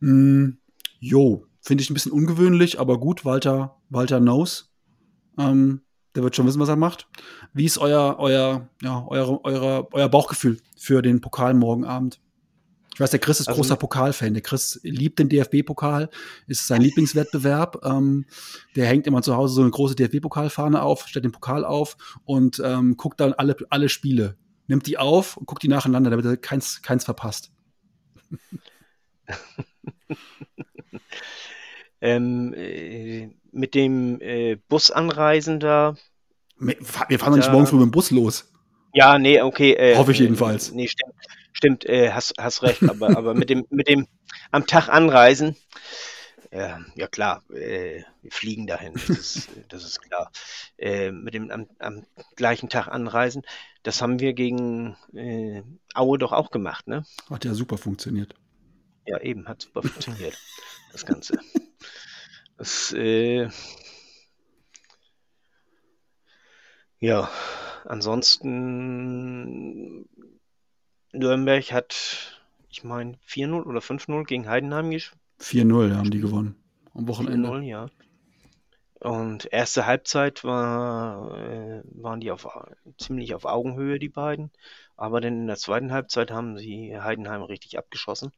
[0.00, 0.50] Mm,
[0.98, 4.72] jo, finde ich ein bisschen ungewöhnlich, aber gut, Walter, Walter knows.
[5.38, 5.82] Ähm,
[6.14, 7.08] der wird schon wissen, was er macht.
[7.52, 12.20] Wie ist euer, euer, ja, eure, eure, euer Bauchgefühl für den Pokal morgen Abend?
[13.00, 14.34] Ich weiß, der Chris ist also, großer Pokalfan.
[14.34, 16.10] Der Chris liebt den DFB-Pokal,
[16.46, 17.82] ist sein Lieblingswettbewerb.
[17.82, 18.26] Ähm,
[18.76, 21.96] der hängt immer zu Hause so eine große DFB-Pokalfahne auf, stellt den Pokal auf
[22.26, 24.36] und ähm, guckt dann alle, alle Spiele.
[24.66, 27.52] Nimmt die auf und guckt die nacheinander, damit er keins, keins verpasst.
[32.02, 35.96] ähm, äh, mit dem äh, Busanreisen da.
[36.58, 36.76] Wir
[37.18, 38.52] fahren doch nicht morgen früh mit dem Bus los.
[38.92, 39.72] Ja, nee, okay.
[39.72, 40.72] Äh, Hoffe ich jedenfalls.
[40.72, 41.14] Nee, stimmt.
[41.52, 44.06] Stimmt, äh, hast, hast recht, aber, aber mit dem, mit dem
[44.50, 45.56] am Tag anreisen,
[46.50, 50.32] äh, ja klar, äh, wir fliegen dahin, das ist, das ist klar.
[50.78, 53.42] Äh, mit dem am, am, gleichen Tag anreisen,
[53.82, 55.62] das haben wir gegen äh,
[55.94, 57.04] Aue doch auch gemacht, ne?
[57.28, 58.34] Hat ja super funktioniert.
[59.06, 60.36] Ja, eben, hat super funktioniert,
[60.92, 61.38] das Ganze.
[62.56, 63.48] Das, äh,
[66.98, 67.30] ja,
[67.84, 68.50] ansonsten
[71.12, 72.40] Nürnberg hat,
[72.70, 75.20] ich meine, 4-0 oder 5-0 gegen Heidenheim gespielt.
[75.40, 76.56] 4-0 haben die gewonnen.
[76.94, 77.48] Am Wochenende.
[77.48, 77.90] 4-0, ja.
[79.00, 82.46] Und erste Halbzeit war, äh, waren die auf,
[82.98, 84.50] ziemlich auf Augenhöhe, die beiden.
[84.96, 88.32] Aber dann in der zweiten Halbzeit haben sie Heidenheim richtig abgeschossen.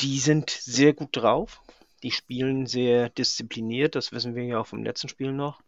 [0.00, 1.62] Die sind sehr gut drauf.
[2.02, 3.94] Die spielen sehr diszipliniert.
[3.94, 5.62] Das wissen wir ja auch vom letzten Spiel noch.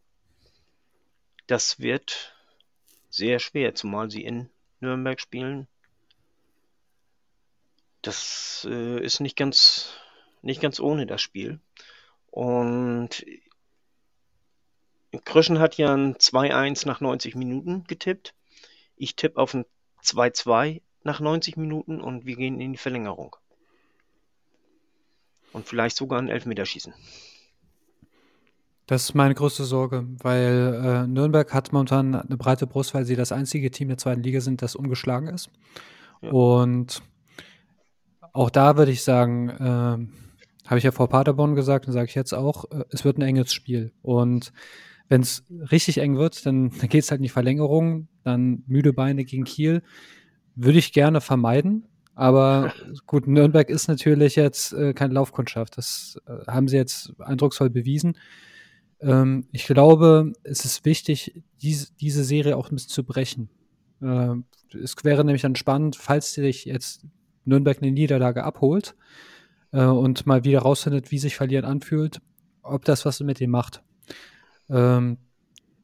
[1.46, 2.35] Das wird
[3.16, 4.50] sehr schwer, zumal sie in
[4.80, 5.66] Nürnberg spielen.
[8.02, 9.94] Das äh, ist nicht ganz,
[10.42, 11.58] nicht ganz ohne das Spiel.
[12.30, 13.24] Und
[15.24, 18.34] Kröschen hat ja ein 2-1 nach 90 Minuten getippt.
[18.96, 19.64] Ich tippe auf ein
[20.04, 23.34] 2-2 nach 90 Minuten und wir gehen in die Verlängerung.
[25.52, 26.92] Und vielleicht sogar ein Elfmeterschießen.
[28.86, 33.16] Das ist meine größte Sorge, weil äh, Nürnberg hat momentan eine breite Brust, weil sie
[33.16, 35.50] das einzige Team der zweiten Liga sind, das ungeschlagen ist.
[36.22, 36.30] Ja.
[36.30, 37.02] Und
[38.32, 42.14] auch da würde ich sagen, äh, habe ich ja vor Paderborn gesagt und sage ich
[42.14, 43.92] jetzt auch, äh, es wird ein enges Spiel.
[44.02, 44.52] Und
[45.08, 48.92] wenn es richtig eng wird, dann, dann geht es halt in die Verlängerung, dann müde
[48.92, 49.82] Beine gegen Kiel.
[50.54, 51.86] Würde ich gerne vermeiden.
[52.14, 52.72] Aber
[53.06, 55.76] gut, Nürnberg ist natürlich jetzt äh, keine Laufkundschaft.
[55.76, 58.16] Das äh, haben sie jetzt eindrucksvoll bewiesen.
[59.00, 63.50] Ähm, ich glaube, es ist wichtig, diese, diese Serie auch ein bisschen zu brechen.
[64.02, 67.06] Ähm, es wäre nämlich dann spannend, falls sich jetzt
[67.44, 68.94] Nürnberg eine Niederlage abholt
[69.72, 72.20] äh, und mal wieder rausfindet, wie sich Verlieren anfühlt,
[72.62, 73.82] ob das was mit dem macht.
[74.68, 75.18] Ähm,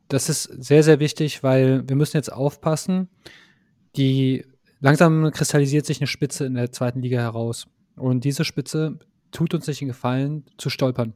[0.09, 3.09] das ist sehr, sehr wichtig, weil wir müssen jetzt aufpassen.
[3.97, 4.45] Die
[4.81, 7.67] langsam kristallisiert sich eine Spitze in der zweiten Liga heraus.
[7.97, 8.99] Und diese Spitze
[9.31, 11.15] tut uns nicht den Gefallen, zu stolpern.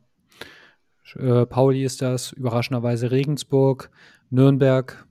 [1.15, 3.91] Äh, Pauli ist das, überraschenderweise Regensburg,
[4.31, 5.07] Nürnberg.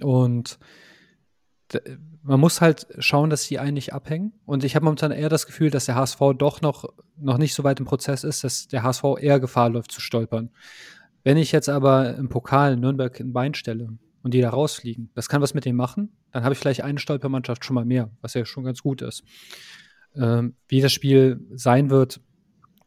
[0.00, 0.58] Und
[2.22, 4.32] man muss halt schauen, dass die einen nicht abhängen.
[4.46, 6.86] Und ich habe momentan eher das Gefühl, dass der HSV doch noch,
[7.16, 10.50] noch nicht so weit im Prozess ist, dass der HSV eher Gefahr läuft zu stolpern.
[11.22, 13.88] Wenn ich jetzt aber im Pokal Nürnberg ein Bein stelle
[14.22, 16.98] und die da rausfliegen, das kann was mit dem machen, dann habe ich vielleicht eine
[16.98, 19.22] Stolpermannschaft schon mal mehr, was ja schon ganz gut ist.
[20.16, 22.20] Ähm, wie das Spiel sein wird,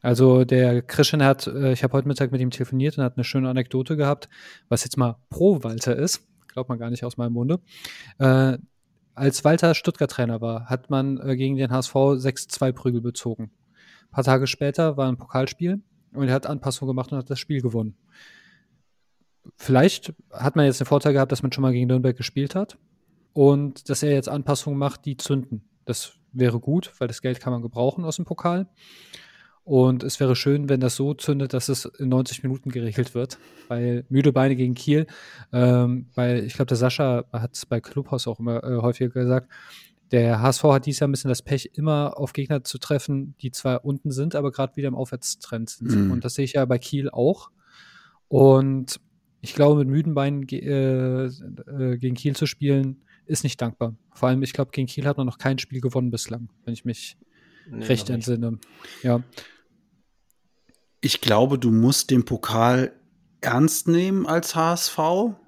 [0.08, 3.26] also der Christian hat, äh, ich habe heute Mittag mit ihm telefoniert und hat eine
[3.26, 4.30] schöne Anekdote gehabt,
[4.70, 6.26] was jetzt mal pro Walter ist.
[6.48, 7.60] Glaubt man gar nicht aus meinem Munde.
[8.18, 8.58] Äh,
[9.16, 13.52] als Walter Stuttgart-Trainer war, hat man äh, gegen den HSV 6-2 Prügel bezogen.
[14.04, 15.82] Ein paar Tage später war ein Pokalspiel
[16.14, 17.98] und er hat Anpassungen gemacht und hat das Spiel gewonnen.
[19.58, 22.78] Vielleicht hat man jetzt den Vorteil gehabt, dass man schon mal gegen Nürnberg gespielt hat
[23.34, 25.68] und dass er jetzt Anpassungen macht, die zünden.
[25.84, 28.68] Das wäre gut, weil das Geld kann man gebrauchen aus dem Pokal.
[29.68, 33.38] Und es wäre schön, wenn das so zündet, dass es in 90 Minuten geregelt wird.
[33.68, 35.08] Weil müde Beine gegen Kiel,
[35.52, 39.52] ähm, weil ich glaube, der Sascha hat es bei Clubhaus auch immer äh, häufiger gesagt,
[40.14, 43.52] Der HSV hat dieses Jahr ein bisschen das Pech, immer auf Gegner zu treffen, die
[43.52, 46.06] zwar unten sind, aber gerade wieder im Aufwärtstrend sind.
[46.06, 46.12] Mhm.
[46.12, 47.52] Und das sehe ich ja bei Kiel auch.
[48.30, 49.02] Und
[49.42, 53.96] ich glaube, mit müden Beinen äh, äh, gegen Kiel zu spielen, ist nicht dankbar.
[54.14, 56.86] Vor allem, ich glaube, gegen Kiel hat man noch kein Spiel gewonnen bislang, wenn ich
[56.86, 57.18] mich
[57.70, 58.60] Nee, recht entsinne.
[59.04, 59.22] Ja.
[61.00, 62.92] Ich glaube, du musst den Pokal
[63.42, 64.98] ernst nehmen als HSV.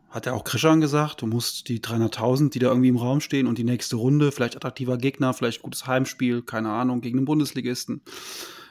[0.10, 1.22] Hat ja auch Krishan gesagt.
[1.22, 4.56] Du musst die 300.000, die da irgendwie im Raum stehen und die nächste Runde, vielleicht
[4.56, 8.02] attraktiver Gegner, vielleicht gutes Heimspiel, keine Ahnung, gegen den Bundesligisten,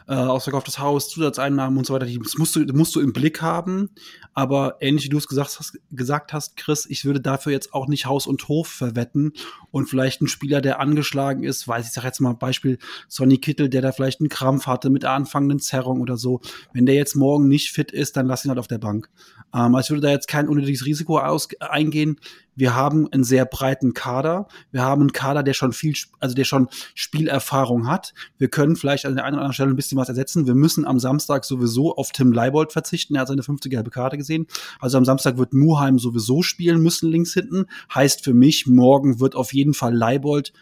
[0.08, 2.06] äh, ausverkauftes Haus, Zusatzeinnahmen und so weiter.
[2.06, 3.90] Das musst du, musst du im Blick haben.
[4.32, 7.88] Aber ähnlich wie du es gesagt hast, gesagt hast, Chris, ich würde dafür jetzt auch
[7.88, 9.32] nicht Haus und Hof verwetten
[9.70, 12.78] und vielleicht ein Spieler, der angeschlagen ist, weiß ich sag jetzt mal Beispiel
[13.08, 16.40] Sonny Kittel, der da vielleicht einen Krampf hatte mit der anfangenden Zerrung oder so.
[16.72, 19.10] Wenn der jetzt morgen nicht fit ist, dann lass ihn halt auf der Bank.
[19.54, 22.18] Ähm, also ich würde da jetzt kein unnötiges Risiko aus eingehen.
[22.54, 24.48] Wir haben einen sehr breiten Kader.
[24.72, 28.14] Wir haben einen Kader, der schon viel, also der schon Spielerfahrung hat.
[28.36, 30.46] Wir können vielleicht an der einen oder anderen Stelle ein bisschen was ersetzen.
[30.46, 33.14] Wir müssen am Samstag sowieso auf Tim Leibold verzichten.
[33.14, 34.46] Er hat seine 50 gelbe Karte gesehen.
[34.80, 37.66] Also am Samstag wird Muheim sowieso spielen müssen links hinten.
[37.94, 40.52] Heißt für mich, morgen wird auf jeden Fall Leibold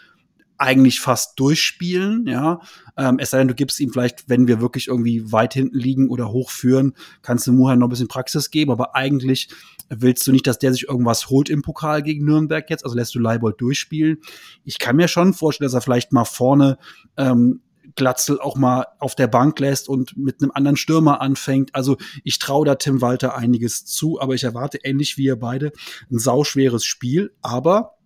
[0.58, 2.60] eigentlich fast durchspielen, ja.
[2.96, 6.08] Ähm, es sei denn, du gibst ihm vielleicht, wenn wir wirklich irgendwie weit hinten liegen
[6.08, 9.48] oder hochführen, kannst du Muheim noch ein bisschen Praxis geben, aber eigentlich
[9.88, 13.14] willst du nicht, dass der sich irgendwas holt im Pokal gegen Nürnberg jetzt, also lässt
[13.14, 14.18] du Leibold durchspielen.
[14.64, 16.78] Ich kann mir schon vorstellen, dass er vielleicht mal vorne
[17.16, 17.60] ähm,
[17.96, 21.74] Glatzel auch mal auf der Bank lässt und mit einem anderen Stürmer anfängt.
[21.74, 25.72] Also ich traue da Tim Walter einiges zu, aber ich erwarte ähnlich wie ihr beide
[26.10, 27.96] ein sauschweres Spiel, aber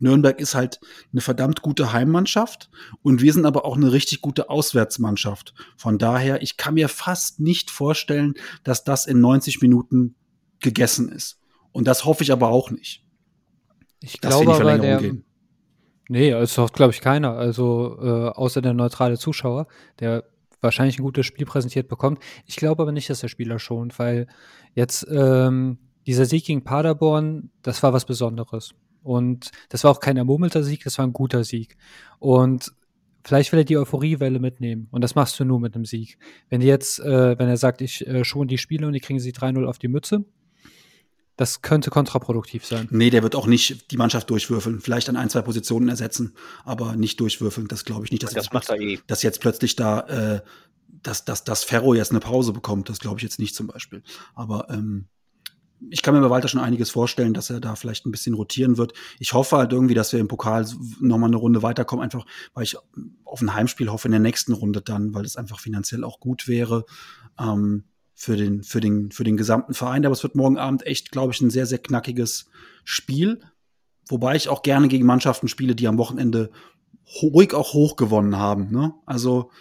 [0.00, 0.80] Nürnberg ist halt
[1.12, 2.70] eine verdammt gute Heimmannschaft
[3.02, 5.54] und wir sind aber auch eine richtig gute Auswärtsmannschaft.
[5.76, 10.14] Von daher, ich kann mir fast nicht vorstellen, dass das in 90 Minuten
[10.60, 11.40] gegessen ist.
[11.72, 13.04] Und das hoffe ich aber auch nicht.
[14.00, 15.24] Ich dass wir in glaube die aber, Verlängerung der, gehen.
[16.08, 17.32] Nee, das hofft, glaube ich, keiner.
[17.34, 19.66] Also äh, außer der neutrale Zuschauer,
[20.00, 20.24] der
[20.60, 22.18] wahrscheinlich ein gutes Spiel präsentiert bekommt.
[22.46, 24.26] Ich glaube aber nicht, dass der Spieler schont, weil
[24.74, 28.74] jetzt ähm, dieser Sieg gegen Paderborn, das war was Besonderes.
[29.02, 31.76] Und das war auch kein ermurmelter Sieg, das war ein guter Sieg.
[32.18, 32.72] Und
[33.24, 34.88] vielleicht will er die Euphoriewelle mitnehmen.
[34.90, 36.18] Und das machst du nur mit einem Sieg.
[36.48, 39.32] Wenn jetzt, äh, wenn er sagt, ich äh, schon die Spiele und die kriegen sie
[39.32, 40.24] 3-0 auf die Mütze,
[41.38, 42.88] das könnte kontraproduktiv sein.
[42.90, 44.80] Nee, der wird auch nicht die Mannschaft durchwürfeln.
[44.80, 46.34] Vielleicht an ein, zwei Positionen ersetzen,
[46.64, 47.68] aber nicht durchwürfeln.
[47.68, 48.24] Das glaube ich nicht.
[48.24, 48.98] Dass Das jetzt macht er eh.
[49.06, 50.40] dass jetzt plötzlich da, äh,
[50.88, 54.02] dass, dass, dass Ferro jetzt eine Pause bekommt, das glaube ich jetzt nicht zum Beispiel.
[54.34, 55.06] Aber ähm,
[55.90, 58.76] ich kann mir bei Walter schon einiges vorstellen, dass er da vielleicht ein bisschen rotieren
[58.76, 58.94] wird.
[59.20, 60.66] Ich hoffe halt irgendwie, dass wir im Pokal
[61.00, 62.76] nochmal eine Runde weiterkommen, einfach weil ich
[63.24, 66.48] auf ein Heimspiel hoffe in der nächsten Runde dann, weil es einfach finanziell auch gut
[66.48, 66.84] wäre
[67.38, 67.84] ähm,
[68.20, 70.04] für, den, für, den, für den gesamten Verein.
[70.04, 72.46] Aber es wird morgen Abend echt, glaube ich, ein sehr, sehr knackiges
[72.82, 73.40] Spiel.
[74.08, 76.50] Wobei ich auch gerne gegen Mannschaften spiele, die am Wochenende
[77.22, 78.72] ruhig auch hoch gewonnen haben.
[78.72, 78.92] Ne?
[79.06, 79.52] Also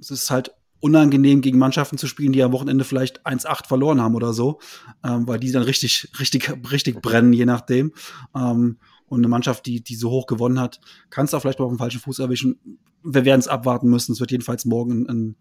[0.00, 0.50] es ist halt
[0.80, 4.58] unangenehm, gegen Mannschaften zu spielen, die am Wochenende vielleicht 1-8 verloren haben oder so,
[5.04, 7.92] ähm, weil die dann richtig, richtig, richtig brennen, je nachdem.
[8.34, 11.66] Ähm, und eine Mannschaft, die, die so hoch gewonnen hat, kannst du auch vielleicht mal
[11.66, 12.58] auf dem falschen Fuß erwischen.
[13.04, 14.10] Wir werden es abwarten müssen.
[14.10, 15.36] Es wird jedenfalls morgen ein, ein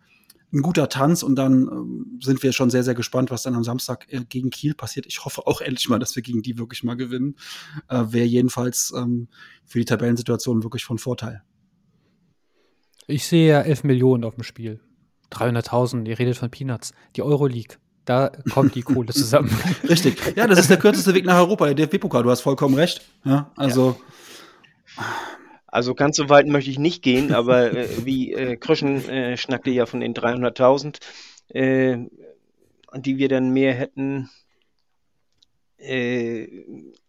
[0.52, 4.06] guter Tanz und dann ähm, sind wir schon sehr, sehr gespannt, was dann am Samstag
[4.10, 5.06] äh, gegen Kiel passiert.
[5.06, 7.36] Ich hoffe auch endlich mal, dass wir gegen die wirklich mal gewinnen.
[7.88, 9.30] Äh, Wäre jedenfalls ähm,
[9.66, 11.42] für die Tabellensituation wirklich von Vorteil.
[13.08, 14.82] Ich sehe ja 11 Millionen auf dem Spiel.
[15.32, 16.94] 300.000, ihr redet von Peanuts.
[17.16, 19.50] Die Euroleague, da kommt die Kohle zusammen.
[19.90, 20.36] Richtig.
[20.36, 22.24] Ja, das ist der kürzeste Weg nach Europa, der DFB-Pokal.
[22.24, 23.02] Du hast vollkommen recht.
[23.24, 24.00] Ja, also.
[25.72, 29.72] Also ganz so weit möchte ich nicht gehen, aber äh, wie äh, Kröschen äh, schnackte
[29.72, 31.00] ja von den 300.000,
[31.48, 31.98] äh,
[32.98, 34.30] die wir dann mehr hätten.
[35.78, 36.44] Äh,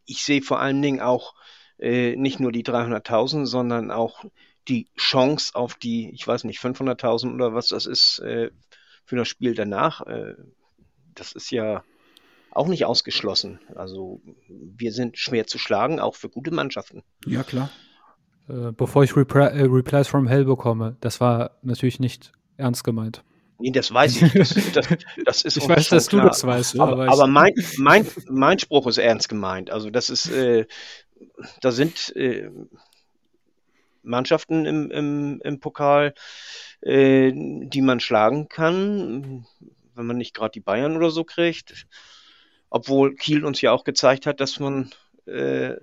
[0.06, 1.34] ich sehe vor allen Dingen auch
[1.78, 4.24] äh, nicht nur die 300.000, sondern auch
[4.68, 8.52] die Chance auf die, ich weiß nicht, 500.000 oder was das ist äh,
[9.04, 10.02] für das Spiel danach.
[11.16, 11.82] Das ist ja
[12.52, 13.58] auch nicht ausgeschlossen.
[13.74, 17.02] Also wir sind schwer zu schlagen, auch für gute Mannschaften.
[17.26, 17.68] Ja, klar.
[18.48, 23.22] Äh, bevor ich Repri äh, Replies from Hell bekomme, das war natürlich nicht ernst gemeint.
[23.58, 24.32] Nee, das weiß ich.
[24.32, 24.88] Das, das,
[25.24, 26.28] das ist Ich weiß, dass du klar.
[26.28, 29.70] das weißt, Aber, aber, aber mein, mein, mein Spruch ist ernst gemeint.
[29.70, 30.66] Also das ist, äh,
[31.60, 32.50] da sind äh,
[34.02, 36.14] Mannschaften im, im, im Pokal,
[36.80, 39.46] äh, die man schlagen kann,
[39.94, 41.86] wenn man nicht gerade die Bayern oder so kriegt.
[42.68, 44.90] Obwohl Kiel uns ja auch gezeigt hat, dass man
[45.26, 45.76] äh,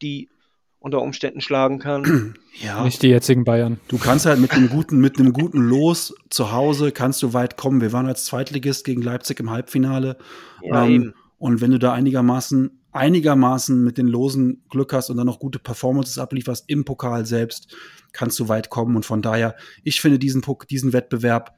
[0.00, 0.30] die
[0.78, 2.34] unter Umständen schlagen kann.
[2.58, 2.82] Ja.
[2.84, 3.80] nicht die jetzigen Bayern.
[3.88, 7.58] Du kannst halt mit einem guten, mit einem guten Los zu Hause kannst du weit
[7.58, 7.82] kommen.
[7.82, 10.16] Wir waren als Zweitligist gegen Leipzig im Halbfinale.
[10.62, 15.26] Ja, Ähm, und wenn du da einigermaßen einigermaßen mit den Losen Glück hast und dann
[15.26, 17.76] noch gute Performances ablieferst im Pokal selbst,
[18.12, 18.96] kannst du weit kommen.
[18.96, 19.54] Und von daher,
[19.84, 21.54] ich finde diesen, diesen Wettbewerb,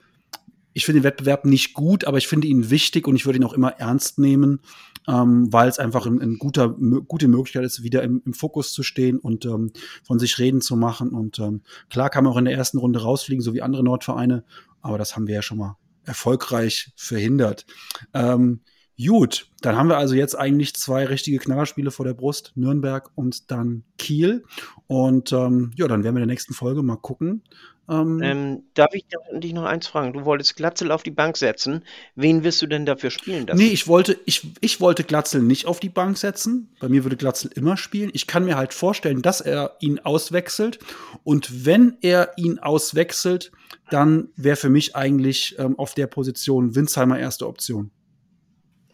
[0.73, 3.45] ich finde den Wettbewerb nicht gut, aber ich finde ihn wichtig und ich würde ihn
[3.45, 4.61] auch immer ernst nehmen,
[5.09, 8.83] ähm, weil es einfach eine ein guter, gute Möglichkeit ist, wieder im, im Fokus zu
[8.83, 9.73] stehen und ähm,
[10.05, 11.11] von sich reden zu machen.
[11.11, 14.45] Und ähm, klar kann man auch in der ersten Runde rausfliegen, so wie andere Nordvereine,
[14.83, 17.67] aber das haben wir ja schon mal erfolgreich verhindert.
[18.13, 18.61] Ähm,
[18.99, 23.51] gut, dann haben wir also jetzt eigentlich zwei richtige Knallerspiele vor der Brust, Nürnberg und
[23.51, 24.45] dann Kiel.
[24.87, 27.43] Und ähm, ja, dann werden wir in der nächsten Folge mal gucken.
[27.91, 30.13] Ähm, ähm, darf ich dich noch eins fragen?
[30.13, 31.85] Du wolltest Glatzel auf die Bank setzen.
[32.15, 33.59] Wen wirst du denn dafür spielen lassen?
[33.59, 36.75] Nee, ich wollte, ich, ich wollte Glatzel nicht auf die Bank setzen.
[36.81, 38.11] Bei mir würde Glatzel immer spielen.
[38.13, 40.79] Ich kann mir halt vorstellen, dass er ihn auswechselt.
[41.25, 43.53] Und wenn er ihn auswechselt,
[43.91, 47.91] dann wäre für mich eigentlich ähm, auf der Position Winsheimer erste Option.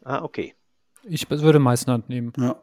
[0.05, 0.55] Ah, okay.
[1.03, 2.33] Ich würde Meißner nehmen.
[2.39, 2.61] Ja.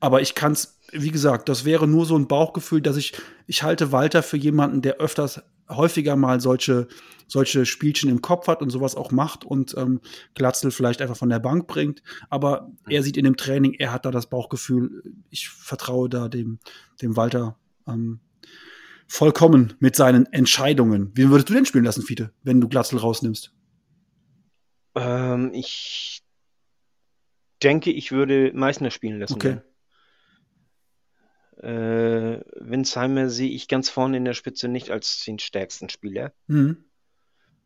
[0.00, 3.14] Aber ich kann es, wie gesagt, das wäre nur so ein Bauchgefühl, dass ich,
[3.46, 6.86] ich halte Walter für jemanden, der öfters, häufiger mal solche,
[7.26, 10.00] solche Spielchen im Kopf hat und sowas auch macht und ähm,
[10.34, 12.02] Glatzel vielleicht einfach von der Bank bringt.
[12.30, 16.60] Aber er sieht in dem Training, er hat da das Bauchgefühl, ich vertraue da dem,
[17.02, 18.20] dem Walter ähm,
[19.08, 21.10] vollkommen mit seinen Entscheidungen.
[21.14, 23.52] Wie würdest du denn spielen lassen, Fiete, wenn du Glatzel rausnimmst?
[24.94, 26.22] Ähm, ich
[27.62, 29.34] denke, ich würde Meißner spielen lassen.
[29.34, 29.58] Okay.
[31.58, 36.32] Äh, Winsheimer sehe ich ganz vorne in der Spitze nicht als den stärksten Spieler.
[36.46, 36.84] Mhm.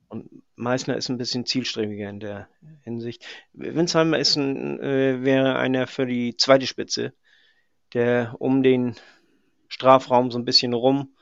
[0.08, 2.48] Und Meißner ist ein bisschen zielstrebiger in der
[2.82, 3.24] Hinsicht.
[3.52, 7.12] Winsheimer ist ein, äh, wäre einer für die zweite Spitze,
[7.94, 8.96] der um den
[9.68, 11.14] Strafraum so ein bisschen rum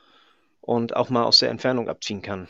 [0.59, 2.49] und auch mal aus der Entfernung abziehen kann.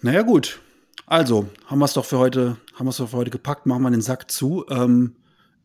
[0.00, 0.60] Naja, gut.
[1.06, 3.82] Also, haben wir es doch für heute, haben wir es doch für heute gepackt, machen
[3.82, 4.64] wir den Sack zu.
[4.70, 5.16] Ähm,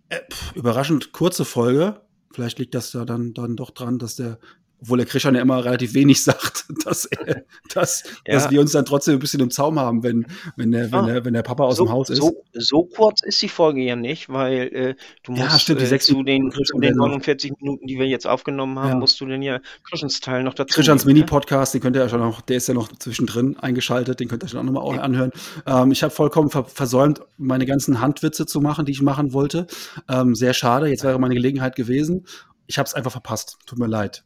[0.09, 2.01] äh, pff, überraschend kurze Folge.
[2.35, 4.39] Vielleicht liegt das ja dann, dann doch dran, dass der
[4.85, 8.35] obwohl der Krishan ja immer relativ wenig sagt, dass, er, dass, ja.
[8.35, 11.05] dass wir uns dann trotzdem ein bisschen im Zaum haben, wenn, wenn, der, wenn, ah.
[11.05, 12.19] der, wenn der Papa aus so, dem Haus ist.
[12.19, 15.85] So, so kurz ist die Folge ja nicht, weil äh, du musst ja, stimmt, die
[15.85, 18.95] äh, zu, den, zu den 49 Minuten, die wir jetzt aufgenommen haben, ja.
[18.95, 22.19] musst du denn ja Krishans Teil noch dazu Krishans Mini-Podcast, den könnt ihr ja schon
[22.19, 25.31] noch, der ist ja noch zwischendrin eingeschaltet, den könnt ihr schon auch nochmal anhören.
[25.65, 29.67] Ähm, ich habe vollkommen ver versäumt, meine ganzen Handwitze zu machen, die ich machen wollte.
[30.09, 32.25] Ähm, sehr schade, jetzt wäre meine Gelegenheit gewesen.
[32.67, 33.57] Ich habe es einfach verpasst.
[33.65, 34.23] Tut mir leid.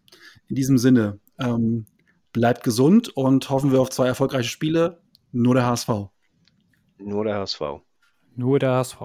[0.50, 1.86] In diesem Sinne, ähm,
[2.34, 5.02] bleibt gesund und hoffen wir auf zwei erfolgreiche Spiele.
[5.32, 5.90] Nur der HSV.
[6.98, 7.62] Nur der HSV.
[8.36, 8.98] Nur der HSV.